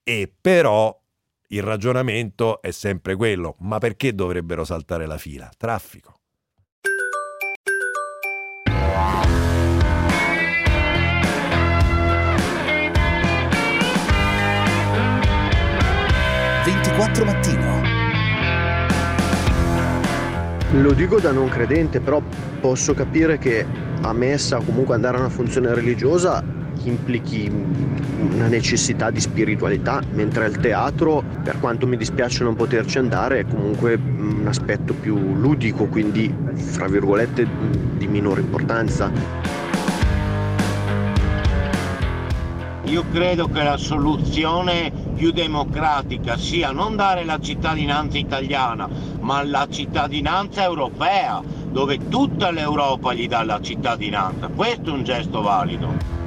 e 0.03 0.33
però 0.39 0.97
il 1.49 1.63
ragionamento 1.63 2.61
è 2.61 2.71
sempre 2.71 3.17
quello. 3.17 3.57
Ma 3.59 3.77
perché 3.77 4.15
dovrebbero 4.15 4.63
saltare 4.63 5.05
la 5.05 5.17
fila? 5.17 5.49
Traffico. 5.57 6.20
24 16.91 17.25
mattino. 17.25 17.81
Lo 20.81 20.91
dico 20.93 21.19
da 21.19 21.31
non 21.31 21.47
credente, 21.47 22.01
però 22.01 22.21
posso 22.59 22.93
capire 22.93 23.37
che 23.37 23.65
a 24.01 24.13
messa 24.13 24.57
o 24.57 24.63
comunque 24.63 24.95
andare 24.95 25.17
a 25.17 25.21
una 25.21 25.29
funzione 25.29 25.73
religiosa 25.73 26.43
implichi 26.83 27.49
una 28.31 28.47
necessità 28.47 29.09
di 29.09 29.21
spiritualità, 29.21 30.01
mentre 30.13 30.45
al 30.45 30.57
teatro, 30.57 31.23
per 31.43 31.59
quanto 31.59 31.87
mi 31.87 31.95
dispiace 31.95 32.43
non 32.43 32.55
poterci 32.55 32.97
andare, 32.97 33.39
è 33.39 33.45
comunque 33.45 33.93
un 33.93 34.45
aspetto 34.47 34.93
più 34.93 35.35
ludico, 35.35 35.85
quindi 35.85 36.33
fra 36.55 36.87
virgolette 36.87 37.47
di 37.97 38.07
minore 38.07 38.41
importanza. 38.41 39.11
Io 42.85 43.05
credo 43.11 43.47
che 43.47 43.63
la 43.63 43.77
soluzione 43.77 44.91
più 45.21 45.29
democratica 45.29 46.35
sia 46.35 46.71
non 46.71 46.95
dare 46.95 47.23
la 47.25 47.39
cittadinanza 47.39 48.17
italiana, 48.17 48.89
ma 49.19 49.43
la 49.43 49.67
cittadinanza 49.69 50.63
europea, 50.63 51.43
dove 51.67 52.07
tutta 52.07 52.49
l'Europa 52.49 53.13
gli 53.13 53.27
dà 53.27 53.43
la 53.43 53.61
cittadinanza. 53.61 54.47
Questo 54.47 54.89
è 54.89 54.93
un 54.93 55.03
gesto 55.03 55.43
valido. 55.43 56.20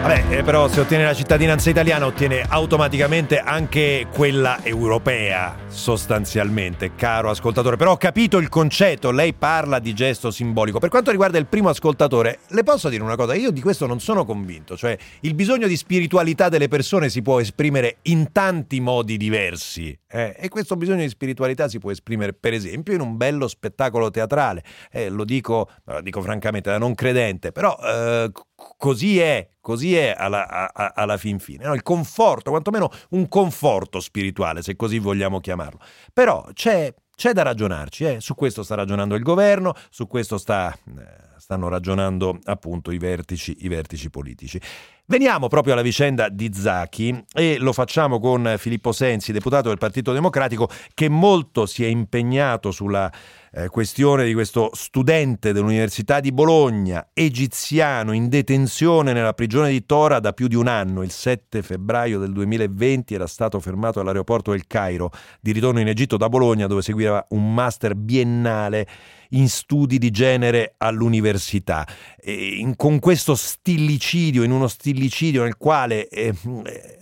Vabbè, 0.00 0.38
eh, 0.38 0.42
però 0.44 0.68
se 0.68 0.80
ottiene 0.80 1.04
la 1.04 1.12
cittadinanza 1.12 1.68
italiana 1.68 2.06
ottiene 2.06 2.42
automaticamente 2.48 3.40
anche 3.40 4.06
quella 4.14 4.62
europea, 4.62 5.56
sostanzialmente, 5.66 6.94
caro 6.94 7.30
ascoltatore. 7.30 7.76
Però 7.76 7.90
ho 7.90 7.96
capito 7.96 8.38
il 8.38 8.48
concetto, 8.48 9.10
lei 9.10 9.34
parla 9.34 9.80
di 9.80 9.92
gesto 9.94 10.30
simbolico. 10.30 10.78
Per 10.78 10.88
quanto 10.88 11.10
riguarda 11.10 11.36
il 11.36 11.46
primo 11.46 11.68
ascoltatore, 11.68 12.38
le 12.46 12.62
posso 12.62 12.88
dire 12.88 13.02
una 13.02 13.16
cosa, 13.16 13.34
io 13.34 13.50
di 13.50 13.60
questo 13.60 13.86
non 13.86 13.98
sono 13.98 14.24
convinto, 14.24 14.76
cioè 14.76 14.96
il 15.20 15.34
bisogno 15.34 15.66
di 15.66 15.76
spiritualità 15.76 16.48
delle 16.48 16.68
persone 16.68 17.10
si 17.10 17.20
può 17.20 17.40
esprimere 17.40 17.96
in 18.02 18.30
tanti 18.30 18.78
modi 18.80 19.16
diversi 19.16 19.98
eh, 20.06 20.34
e 20.38 20.48
questo 20.48 20.76
bisogno 20.76 21.02
di 21.02 21.08
spiritualità 21.08 21.68
si 21.68 21.78
può 21.78 21.90
esprimere 21.90 22.32
per 22.32 22.54
esempio 22.54 22.94
in 22.94 23.00
un 23.00 23.16
bello 23.16 23.48
spettacolo 23.48 24.10
teatrale. 24.10 24.62
Eh, 24.90 25.08
lo 25.08 25.24
dico, 25.24 25.68
lo 25.84 26.00
dico 26.00 26.22
francamente 26.22 26.70
da 26.70 26.78
non 26.78 26.94
credente, 26.94 27.50
però 27.52 27.76
eh, 27.82 28.30
così 28.76 29.20
è, 29.20 29.48
così 29.60 29.96
è 29.96 30.14
alla, 30.16 30.72
a, 30.72 30.92
alla 30.94 31.16
fin 31.16 31.38
fine. 31.38 31.64
No? 31.64 31.74
Il 31.74 31.82
conforto, 31.82 32.50
quantomeno 32.50 32.90
un 33.10 33.28
conforto 33.28 34.00
spirituale, 34.00 34.62
se 34.62 34.74
così 34.74 34.98
vogliamo 34.98 35.40
chiamarlo. 35.40 35.78
Però 36.12 36.44
c'è, 36.52 36.92
c'è 37.14 37.32
da 37.32 37.42
ragionarci, 37.42 38.04
eh? 38.04 38.20
su 38.20 38.34
questo 38.34 38.62
sta 38.62 38.74
ragionando 38.74 39.14
il 39.14 39.22
governo, 39.22 39.74
su 39.90 40.06
questo 40.08 40.38
sta, 40.38 40.72
eh, 40.72 41.27
stanno 41.38 41.68
ragionando 41.68 42.38
appunto 42.44 42.90
i 42.90 42.98
vertici, 42.98 43.56
i 43.60 43.68
vertici 43.68 44.10
politici. 44.10 44.60
Veniamo 45.06 45.48
proprio 45.48 45.72
alla 45.72 45.82
vicenda 45.82 46.28
di 46.28 46.50
Zacchi 46.52 47.24
e 47.32 47.56
lo 47.58 47.72
facciamo 47.72 48.20
con 48.20 48.56
Filippo 48.58 48.92
Sensi, 48.92 49.32
deputato 49.32 49.68
del 49.68 49.78
Partito 49.78 50.12
Democratico, 50.12 50.68
che 50.92 51.08
molto 51.08 51.64
si 51.64 51.82
è 51.82 51.86
impegnato 51.86 52.70
sulla 52.70 53.10
eh, 53.52 53.68
questione 53.68 54.26
di 54.26 54.34
questo 54.34 54.68
studente 54.74 55.54
dell'Università 55.54 56.20
di 56.20 56.30
Bologna, 56.30 57.08
egiziano, 57.14 58.12
in 58.12 58.28
detenzione 58.28 59.14
nella 59.14 59.32
prigione 59.32 59.70
di 59.70 59.86
Tora 59.86 60.20
da 60.20 60.34
più 60.34 60.46
di 60.46 60.56
un 60.56 60.66
anno. 60.66 61.02
Il 61.02 61.10
7 61.10 61.62
febbraio 61.62 62.18
del 62.18 62.32
2020 62.32 63.14
era 63.14 63.26
stato 63.26 63.58
fermato 63.60 64.00
all'aeroporto 64.00 64.50
del 64.50 64.66
Cairo, 64.66 65.10
di 65.40 65.52
ritorno 65.52 65.80
in 65.80 65.88
Egitto 65.88 66.18
da 66.18 66.28
Bologna, 66.28 66.66
dove 66.66 66.82
seguiva 66.82 67.24
un 67.30 67.54
master 67.54 67.94
biennale 67.94 68.86
in 69.30 69.48
studi 69.48 69.98
di 69.98 70.10
genere 70.10 70.74
all'università. 70.78 71.86
In, 72.24 72.76
con 72.76 72.98
questo 72.98 73.34
stillicidio, 73.34 74.42
in 74.42 74.50
uno 74.50 74.68
stillicidio 74.68 75.42
nel 75.42 75.56
quale 75.56 76.08
eh, 76.08 76.34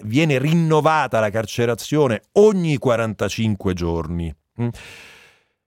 viene 0.02 0.38
rinnovata 0.38 1.20
la 1.20 1.30
carcerazione 1.30 2.22
ogni 2.32 2.76
45 2.78 3.74
giorni. 3.74 4.34
Mm. 4.60 4.68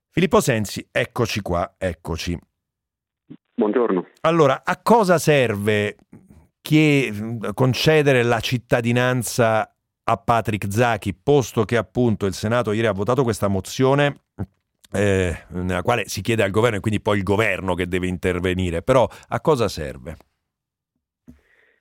Filippo 0.10 0.42
Sensi, 0.42 0.86
eccoci 0.92 1.42
qua, 1.42 1.76
eccoci. 1.78 2.38
Buongiorno. 3.54 4.08
Allora, 4.22 4.62
a 4.64 4.80
cosa 4.82 5.18
serve 5.18 5.98
che, 6.62 7.38
concedere 7.54 8.24
la 8.24 8.40
cittadinanza 8.40 9.74
a 10.04 10.18
Patrick 10.18 10.72
Zachi, 10.72 11.14
posto 11.14 11.66
che 11.66 11.78
appunto 11.78 12.26
il 12.26 12.34
Senato 12.34 12.72
ieri 12.72 12.88
ha 12.88 12.92
votato 12.92 13.24
questa 13.24 13.48
mozione 13.48 14.22
eh, 14.92 15.46
nella 15.50 15.82
quale 15.82 16.06
si 16.06 16.22
chiede 16.22 16.44
al 16.44 16.52
governo 16.52 16.78
e 16.78 16.80
quindi 16.80 17.02
poi 17.02 17.18
il 17.18 17.24
governo 17.24 17.74
che 17.76 17.88
deve 17.88 18.08
intervenire, 18.08 18.82
però 18.82 19.08
a 19.30 19.40
cosa 19.42 19.68
serve? 19.68 20.18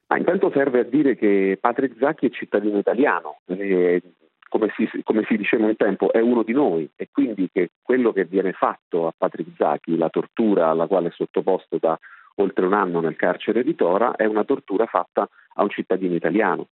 Ah, 0.08 0.16
intanto 0.16 0.50
serve 0.50 0.80
a 0.80 0.84
dire 0.84 1.16
che 1.16 1.58
Patrick 1.60 1.96
Zacchi 1.98 2.26
è 2.26 2.30
cittadino 2.30 2.78
italiano, 2.78 3.40
eh, 3.46 4.02
come, 4.48 4.72
si, 4.74 4.88
come, 5.04 5.24
si, 5.28 5.36
diceva 5.36 5.66
un 5.66 5.76
tempo, 5.76 6.10
è 6.10 6.20
uno 6.20 6.42
di 6.42 6.52
noi 6.52 6.88
e 6.96 7.08
quindi 7.12 7.50
che 7.52 7.72
quello 7.82 8.12
che 8.12 8.24
viene 8.24 8.52
fatto 8.52 9.06
a 9.06 9.12
Patrick 9.16 9.50
Zacchi, 9.56 9.98
la 9.98 10.08
tortura 10.08 10.70
alla 10.70 10.86
quale 10.86 11.08
è 11.08 11.12
sottoposto 11.12 11.76
da 11.78 11.98
oltre 12.36 12.64
un 12.64 12.72
anno 12.72 13.00
nel 13.00 13.16
carcere 13.16 13.62
di 13.62 13.74
Tora, 13.74 14.16
è 14.16 14.24
una 14.24 14.44
tortura 14.44 14.86
fatta 14.86 15.28
a 15.54 15.62
un 15.62 15.70
cittadino 15.70 16.14
italiano. 16.14 16.68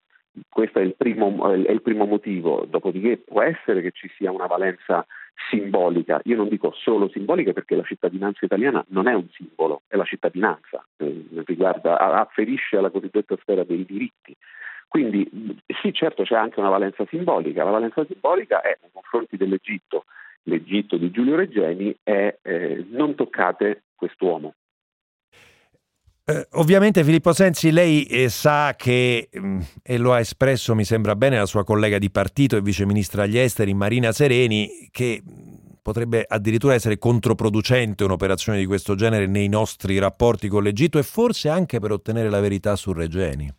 Questo 0.48 0.78
è 0.78 0.82
il 0.82 0.94
primo, 0.94 1.50
è 1.50 1.70
il 1.70 1.82
primo 1.82 2.04
motivo, 2.04 2.66
dopodiché 2.68 3.18
può 3.18 3.42
essere 3.42 3.80
che 3.80 3.92
ci 3.92 4.10
sia 4.16 4.30
una 4.30 4.46
valenza 4.46 5.06
simbolica. 5.50 6.20
Io 6.24 6.36
non 6.36 6.48
dico 6.48 6.72
solo 6.72 7.08
simbolica 7.08 7.52
perché 7.52 7.76
la 7.76 7.82
cittadinanza 7.82 8.44
italiana 8.44 8.84
non 8.88 9.08
è 9.08 9.14
un 9.14 9.28
simbolo, 9.32 9.82
è 9.86 9.96
la 9.96 10.04
cittadinanza, 10.04 10.84
eh, 10.96 11.26
riguarda, 11.44 11.98
afferisce 11.98 12.76
alla 12.76 12.90
cosiddetta 12.90 13.36
sfera 13.40 13.64
dei 13.64 13.84
diritti. 13.84 14.36
Quindi 14.88 15.26
sì, 15.80 15.92
certo 15.92 16.22
c'è 16.22 16.36
anche 16.36 16.60
una 16.60 16.68
valenza 16.68 17.06
simbolica. 17.08 17.64
La 17.64 17.70
valenza 17.70 18.04
simbolica 18.04 18.60
è 18.60 18.76
nei 18.80 18.90
confronti 18.92 19.36
dell'Egitto, 19.36 20.04
l'Egitto 20.42 20.96
di 20.96 21.10
Giulio 21.10 21.34
Reggeni, 21.34 21.96
è 22.02 22.36
eh, 22.42 22.84
non 22.90 23.14
toccate 23.14 23.84
quest'uomo. 23.94 24.54
Eh, 26.24 26.46
ovviamente 26.52 27.02
Filippo 27.02 27.32
Sensi, 27.32 27.72
lei 27.72 28.04
eh, 28.04 28.28
sa 28.28 28.74
che, 28.76 29.28
mh, 29.32 29.38
mm, 29.44 29.60
e 29.82 29.98
lo 29.98 30.12
ha 30.12 30.20
espresso 30.20 30.72
mi 30.72 30.84
sembra 30.84 31.16
bene 31.16 31.36
la 31.36 31.46
sua 31.46 31.64
collega 31.64 31.98
di 31.98 32.12
partito 32.12 32.56
e 32.56 32.60
viceministra 32.60 33.24
agli 33.24 33.38
esteri 33.38 33.74
Marina 33.74 34.12
Sereni, 34.12 34.88
che 34.92 35.20
mm, 35.20 35.80
potrebbe 35.82 36.24
addirittura 36.26 36.74
essere 36.74 36.96
controproducente 36.96 38.04
un'operazione 38.04 38.58
di 38.58 38.66
questo 38.66 38.94
genere 38.94 39.26
nei 39.26 39.48
nostri 39.48 39.98
rapporti 39.98 40.46
con 40.46 40.62
l'Egitto 40.62 40.98
e 40.98 41.02
forse 41.02 41.48
anche 41.48 41.80
per 41.80 41.90
ottenere 41.90 42.30
la 42.30 42.40
verità 42.40 42.76
su 42.76 42.92
Regeni. 42.92 43.52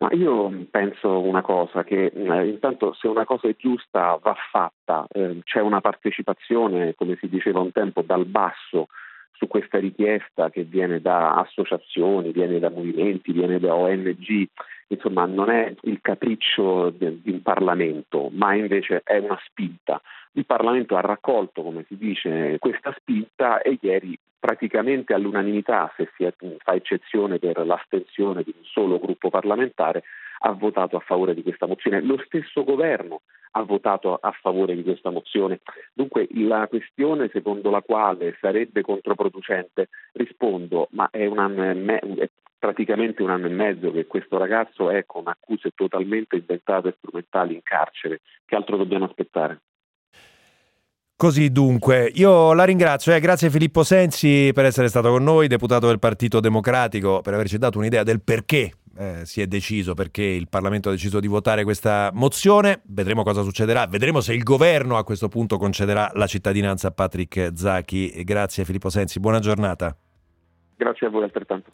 Ma 0.00 0.10
io 0.12 0.66
penso 0.70 1.20
una 1.20 1.40
cosa, 1.40 1.84
che 1.84 2.12
eh, 2.14 2.48
intanto 2.48 2.92
se 2.92 3.08
una 3.08 3.24
cosa 3.24 3.48
è 3.48 3.56
giusta 3.56 4.18
va 4.22 4.36
fatta, 4.52 5.06
eh, 5.10 5.40
c'è 5.42 5.60
una 5.60 5.80
partecipazione, 5.80 6.94
come 6.94 7.16
si 7.18 7.28
diceva 7.28 7.60
un 7.60 7.72
tempo, 7.72 8.02
dal 8.02 8.26
basso 8.26 8.88
su 9.38 9.46
questa 9.46 9.78
richiesta 9.78 10.50
che 10.50 10.64
viene 10.64 11.00
da 11.00 11.36
associazioni, 11.36 12.32
viene 12.32 12.58
da 12.58 12.70
movimenti, 12.70 13.32
viene 13.32 13.60
da 13.60 13.72
ONG, 13.72 14.48
insomma 14.88 15.26
non 15.26 15.48
è 15.48 15.72
il 15.82 16.00
capriccio 16.00 16.90
di 16.90 17.30
un 17.30 17.40
Parlamento, 17.40 18.30
ma 18.32 18.54
invece 18.54 19.02
è 19.04 19.18
una 19.18 19.38
spinta. 19.46 20.02
Il 20.32 20.44
Parlamento 20.44 20.96
ha 20.96 21.00
raccolto, 21.00 21.62
come 21.62 21.84
si 21.86 21.96
dice, 21.96 22.56
questa 22.58 22.92
spinta 22.98 23.62
e 23.62 23.78
ieri 23.80 24.18
praticamente 24.40 25.14
all'unanimità, 25.14 25.92
se 25.96 26.10
si 26.16 26.28
fa 26.58 26.74
eccezione 26.74 27.38
per 27.38 27.64
l'astensione 27.64 28.42
di 28.42 28.52
un 28.56 28.64
solo 28.64 28.98
gruppo 28.98 29.30
parlamentare, 29.30 30.02
ha 30.38 30.52
votato 30.52 30.96
a 30.96 31.00
favore 31.00 31.34
di 31.34 31.42
questa 31.42 31.66
mozione. 31.66 32.00
Lo 32.00 32.20
stesso 32.24 32.64
governo 32.64 33.22
ha 33.52 33.62
votato 33.62 34.14
a 34.14 34.32
favore 34.40 34.74
di 34.74 34.82
questa 34.82 35.10
mozione. 35.10 35.60
Dunque 35.92 36.28
la 36.32 36.66
questione 36.68 37.30
secondo 37.32 37.70
la 37.70 37.82
quale 37.82 38.36
sarebbe 38.40 38.82
controproducente, 38.82 39.88
rispondo, 40.12 40.88
ma 40.92 41.08
è, 41.10 41.26
un 41.26 41.38
anno 41.38 41.64
e 41.64 41.74
me- 41.74 41.98
è 41.98 42.30
praticamente 42.58 43.22
un 43.22 43.30
anno 43.30 43.46
e 43.46 43.50
mezzo 43.50 43.92
che 43.92 44.06
questo 44.06 44.36
ragazzo 44.36 44.90
è 44.90 45.04
con 45.06 45.28
accuse 45.28 45.70
totalmente 45.74 46.36
inventate 46.36 46.88
e 46.88 46.94
strumentali 46.98 47.54
in 47.54 47.62
carcere. 47.62 48.20
Che 48.44 48.54
altro 48.56 48.76
dobbiamo 48.76 49.04
aspettare? 49.04 49.60
Così 51.16 51.50
dunque, 51.50 52.12
io 52.14 52.52
la 52.52 52.62
ringrazio, 52.62 53.12
eh, 53.12 53.18
grazie 53.18 53.50
Filippo 53.50 53.82
Sensi 53.82 54.52
per 54.54 54.64
essere 54.64 54.86
stato 54.86 55.10
con 55.10 55.24
noi, 55.24 55.48
deputato 55.48 55.88
del 55.88 55.98
Partito 55.98 56.38
Democratico, 56.38 57.22
per 57.22 57.34
averci 57.34 57.58
dato 57.58 57.78
un'idea 57.78 58.04
del 58.04 58.22
perché 58.22 58.70
eh, 58.98 59.24
si 59.24 59.40
è 59.40 59.46
deciso, 59.46 59.94
perché 59.94 60.24
il 60.24 60.48
Parlamento 60.48 60.88
ha 60.88 60.92
deciso 60.92 61.20
di 61.20 61.28
votare 61.28 61.62
questa 61.62 62.10
mozione, 62.12 62.80
vedremo 62.86 63.22
cosa 63.22 63.42
succederà, 63.42 63.86
vedremo 63.86 64.20
se 64.20 64.34
il 64.34 64.42
governo 64.42 64.96
a 64.96 65.04
questo 65.04 65.28
punto 65.28 65.56
concederà 65.56 66.10
la 66.14 66.26
cittadinanza 66.26 66.88
a 66.88 66.90
Patrick 66.90 67.52
Zacchi. 67.54 68.24
Grazie 68.24 68.64
Filippo 68.64 68.90
Sensi, 68.90 69.20
buona 69.20 69.38
giornata. 69.38 69.96
Grazie 70.76 71.06
a 71.06 71.10
voi 71.10 71.22
altrettanto. 71.22 71.70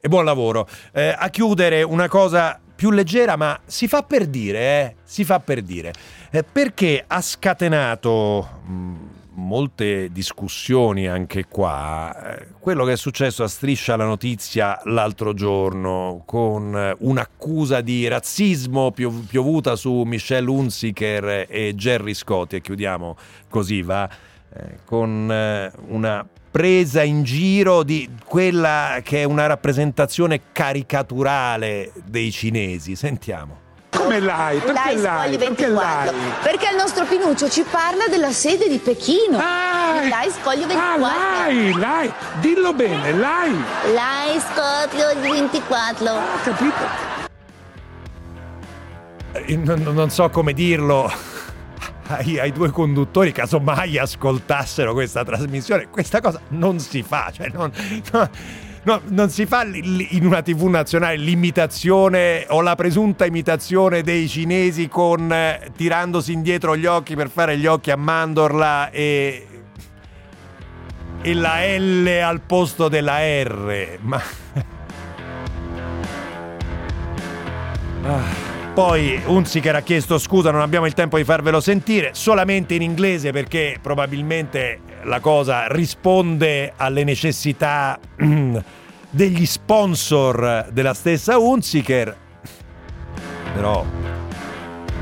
E 0.00 0.08
buon 0.08 0.24
lavoro. 0.24 0.66
Eh, 0.92 1.14
a 1.16 1.28
chiudere 1.28 1.82
una 1.82 2.08
cosa 2.08 2.58
più 2.74 2.90
leggera, 2.90 3.36
ma 3.36 3.60
si 3.64 3.86
fa 3.86 4.02
per 4.02 4.26
dire, 4.26 4.58
eh? 4.58 4.96
si 5.02 5.24
fa 5.24 5.40
per 5.40 5.60
dire, 5.62 5.92
eh, 6.30 6.44
perché 6.44 7.04
ha 7.06 7.20
scatenato 7.20 8.60
mh, 8.66 8.94
molte 9.34 10.10
discussioni 10.12 11.06
anche 11.08 11.46
qua 11.46 12.36
eh, 12.36 12.46
quello 12.58 12.84
che 12.84 12.92
è 12.92 12.96
successo 12.96 13.42
a 13.42 13.48
Striscia 13.48 13.96
la 13.96 14.04
Notizia 14.04 14.80
l'altro 14.84 15.34
giorno 15.34 16.22
con 16.24 16.76
eh, 16.76 16.96
un'accusa 16.98 17.80
di 17.80 18.06
razzismo 18.08 18.90
piov- 18.92 19.26
piovuta 19.26 19.76
su 19.76 20.02
Michelle 20.02 20.48
Hunziker 20.48 21.46
e 21.48 21.74
Jerry 21.74 22.14
Scotti 22.14 22.56
e 22.56 22.60
chiudiamo 22.60 23.16
così 23.48 23.82
va 23.82 24.08
eh, 24.52 24.78
con 24.84 25.72
una 25.88 26.26
presa 26.54 27.02
in 27.02 27.24
giro 27.24 27.82
di 27.82 28.08
quella 28.24 29.00
che 29.02 29.22
è 29.22 29.24
una 29.24 29.46
rappresentazione 29.46 30.52
caricaturale 30.52 31.90
dei 32.06 32.30
cinesi. 32.30 32.94
Sentiamo. 32.94 33.63
Come 34.04 34.20
l'hai? 34.20 34.58
Perché 34.58 34.96
l'hai? 34.96 35.38
Perché 35.38 35.66
l'hai? 35.66 36.10
Perché 36.42 36.68
il 36.70 36.76
nostro 36.76 37.06
Pinuccio 37.06 37.48
ci 37.48 37.64
parla 37.68 38.06
della 38.06 38.32
sede 38.32 38.68
di 38.68 38.76
Pechino. 38.76 39.38
Ah, 39.38 40.06
l'hai 40.06 40.30
Scoglio 40.30 40.66
24. 40.66 41.04
Ah, 41.04 41.46
l'hai, 41.46 41.72
l'hai. 41.74 42.12
Dillo 42.40 42.74
bene, 42.74 43.12
l'hai. 43.14 43.64
L'hai 43.94 44.40
Scoglio 44.40 45.20
24. 45.20 46.10
Ho 46.10 46.20
capito. 46.42 47.12
Eh, 49.32 49.56
non, 49.56 49.80
non 49.80 50.10
so 50.10 50.28
come 50.28 50.52
dirlo 50.52 51.10
ai, 52.08 52.38
ai, 52.38 52.52
due 52.52 52.70
conduttori, 52.70 53.32
casomai 53.32 53.96
ascoltassero 53.98 54.92
questa 54.92 55.24
trasmissione, 55.24 55.88
questa 55.88 56.20
cosa 56.20 56.40
non 56.48 56.78
si 56.78 57.02
fa, 57.02 57.32
cioè 57.34 57.48
non, 57.48 57.72
no, 58.12 58.30
no, 58.84 59.00
non 59.08 59.28
si 59.30 59.46
fa 59.46 59.64
in 59.64 60.24
una 60.24 60.42
tv 60.42 60.64
nazionale 60.66 61.16
l'imitazione 61.16 62.46
o 62.48 62.60
la 62.60 62.74
presunta 62.74 63.26
imitazione 63.26 64.02
dei 64.02 64.28
cinesi 64.28 64.88
con 64.88 65.32
eh, 65.32 65.70
tirandosi 65.76 66.32
indietro 66.32 66.76
gli 66.76 66.86
occhi 66.86 67.14
per 67.14 67.28
fare 67.30 67.58
gli 67.58 67.66
occhi 67.66 67.90
a 67.90 67.96
mandorla 67.96 68.90
e, 68.90 69.46
e 71.20 71.34
la 71.34 71.64
L 71.76 72.06
al 72.06 72.40
posto 72.40 72.88
della 72.88 73.18
R, 73.18 73.98
ma... 74.00 74.22
ah. 78.04 78.52
Poi 78.74 79.22
Unziker 79.26 79.76
ha 79.76 79.82
chiesto 79.82 80.18
scusa, 80.18 80.50
non 80.50 80.60
abbiamo 80.60 80.86
il 80.86 80.94
tempo 80.94 81.16
di 81.16 81.22
farvelo 81.22 81.60
sentire, 81.60 82.10
solamente 82.12 82.74
in 82.74 82.82
inglese 82.82 83.30
perché 83.30 83.78
probabilmente 83.80 84.80
la 85.04 85.20
cosa 85.20 85.66
risponde 85.68 86.72
alle 86.76 87.04
necessità 87.04 87.98
degli 89.10 89.46
sponsor 89.46 90.68
della 90.70 90.94
stessa 90.94 91.38
Unziker. 91.38 92.16
Però 93.54 93.84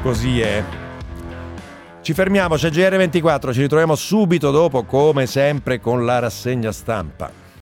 così 0.03 0.41
è. 0.41 0.63
Ci 2.03 2.15
fermiamo, 2.15 2.57
c'è 2.57 2.69
GR24, 2.69 3.53
ci 3.53 3.61
ritroviamo 3.61 3.95
subito 3.95 4.51
dopo 4.51 4.83
come 4.83 5.27
sempre 5.27 5.81
con 5.81 6.05
la 6.05 6.19
rassegna 6.19 6.73
stampa. 6.73 7.42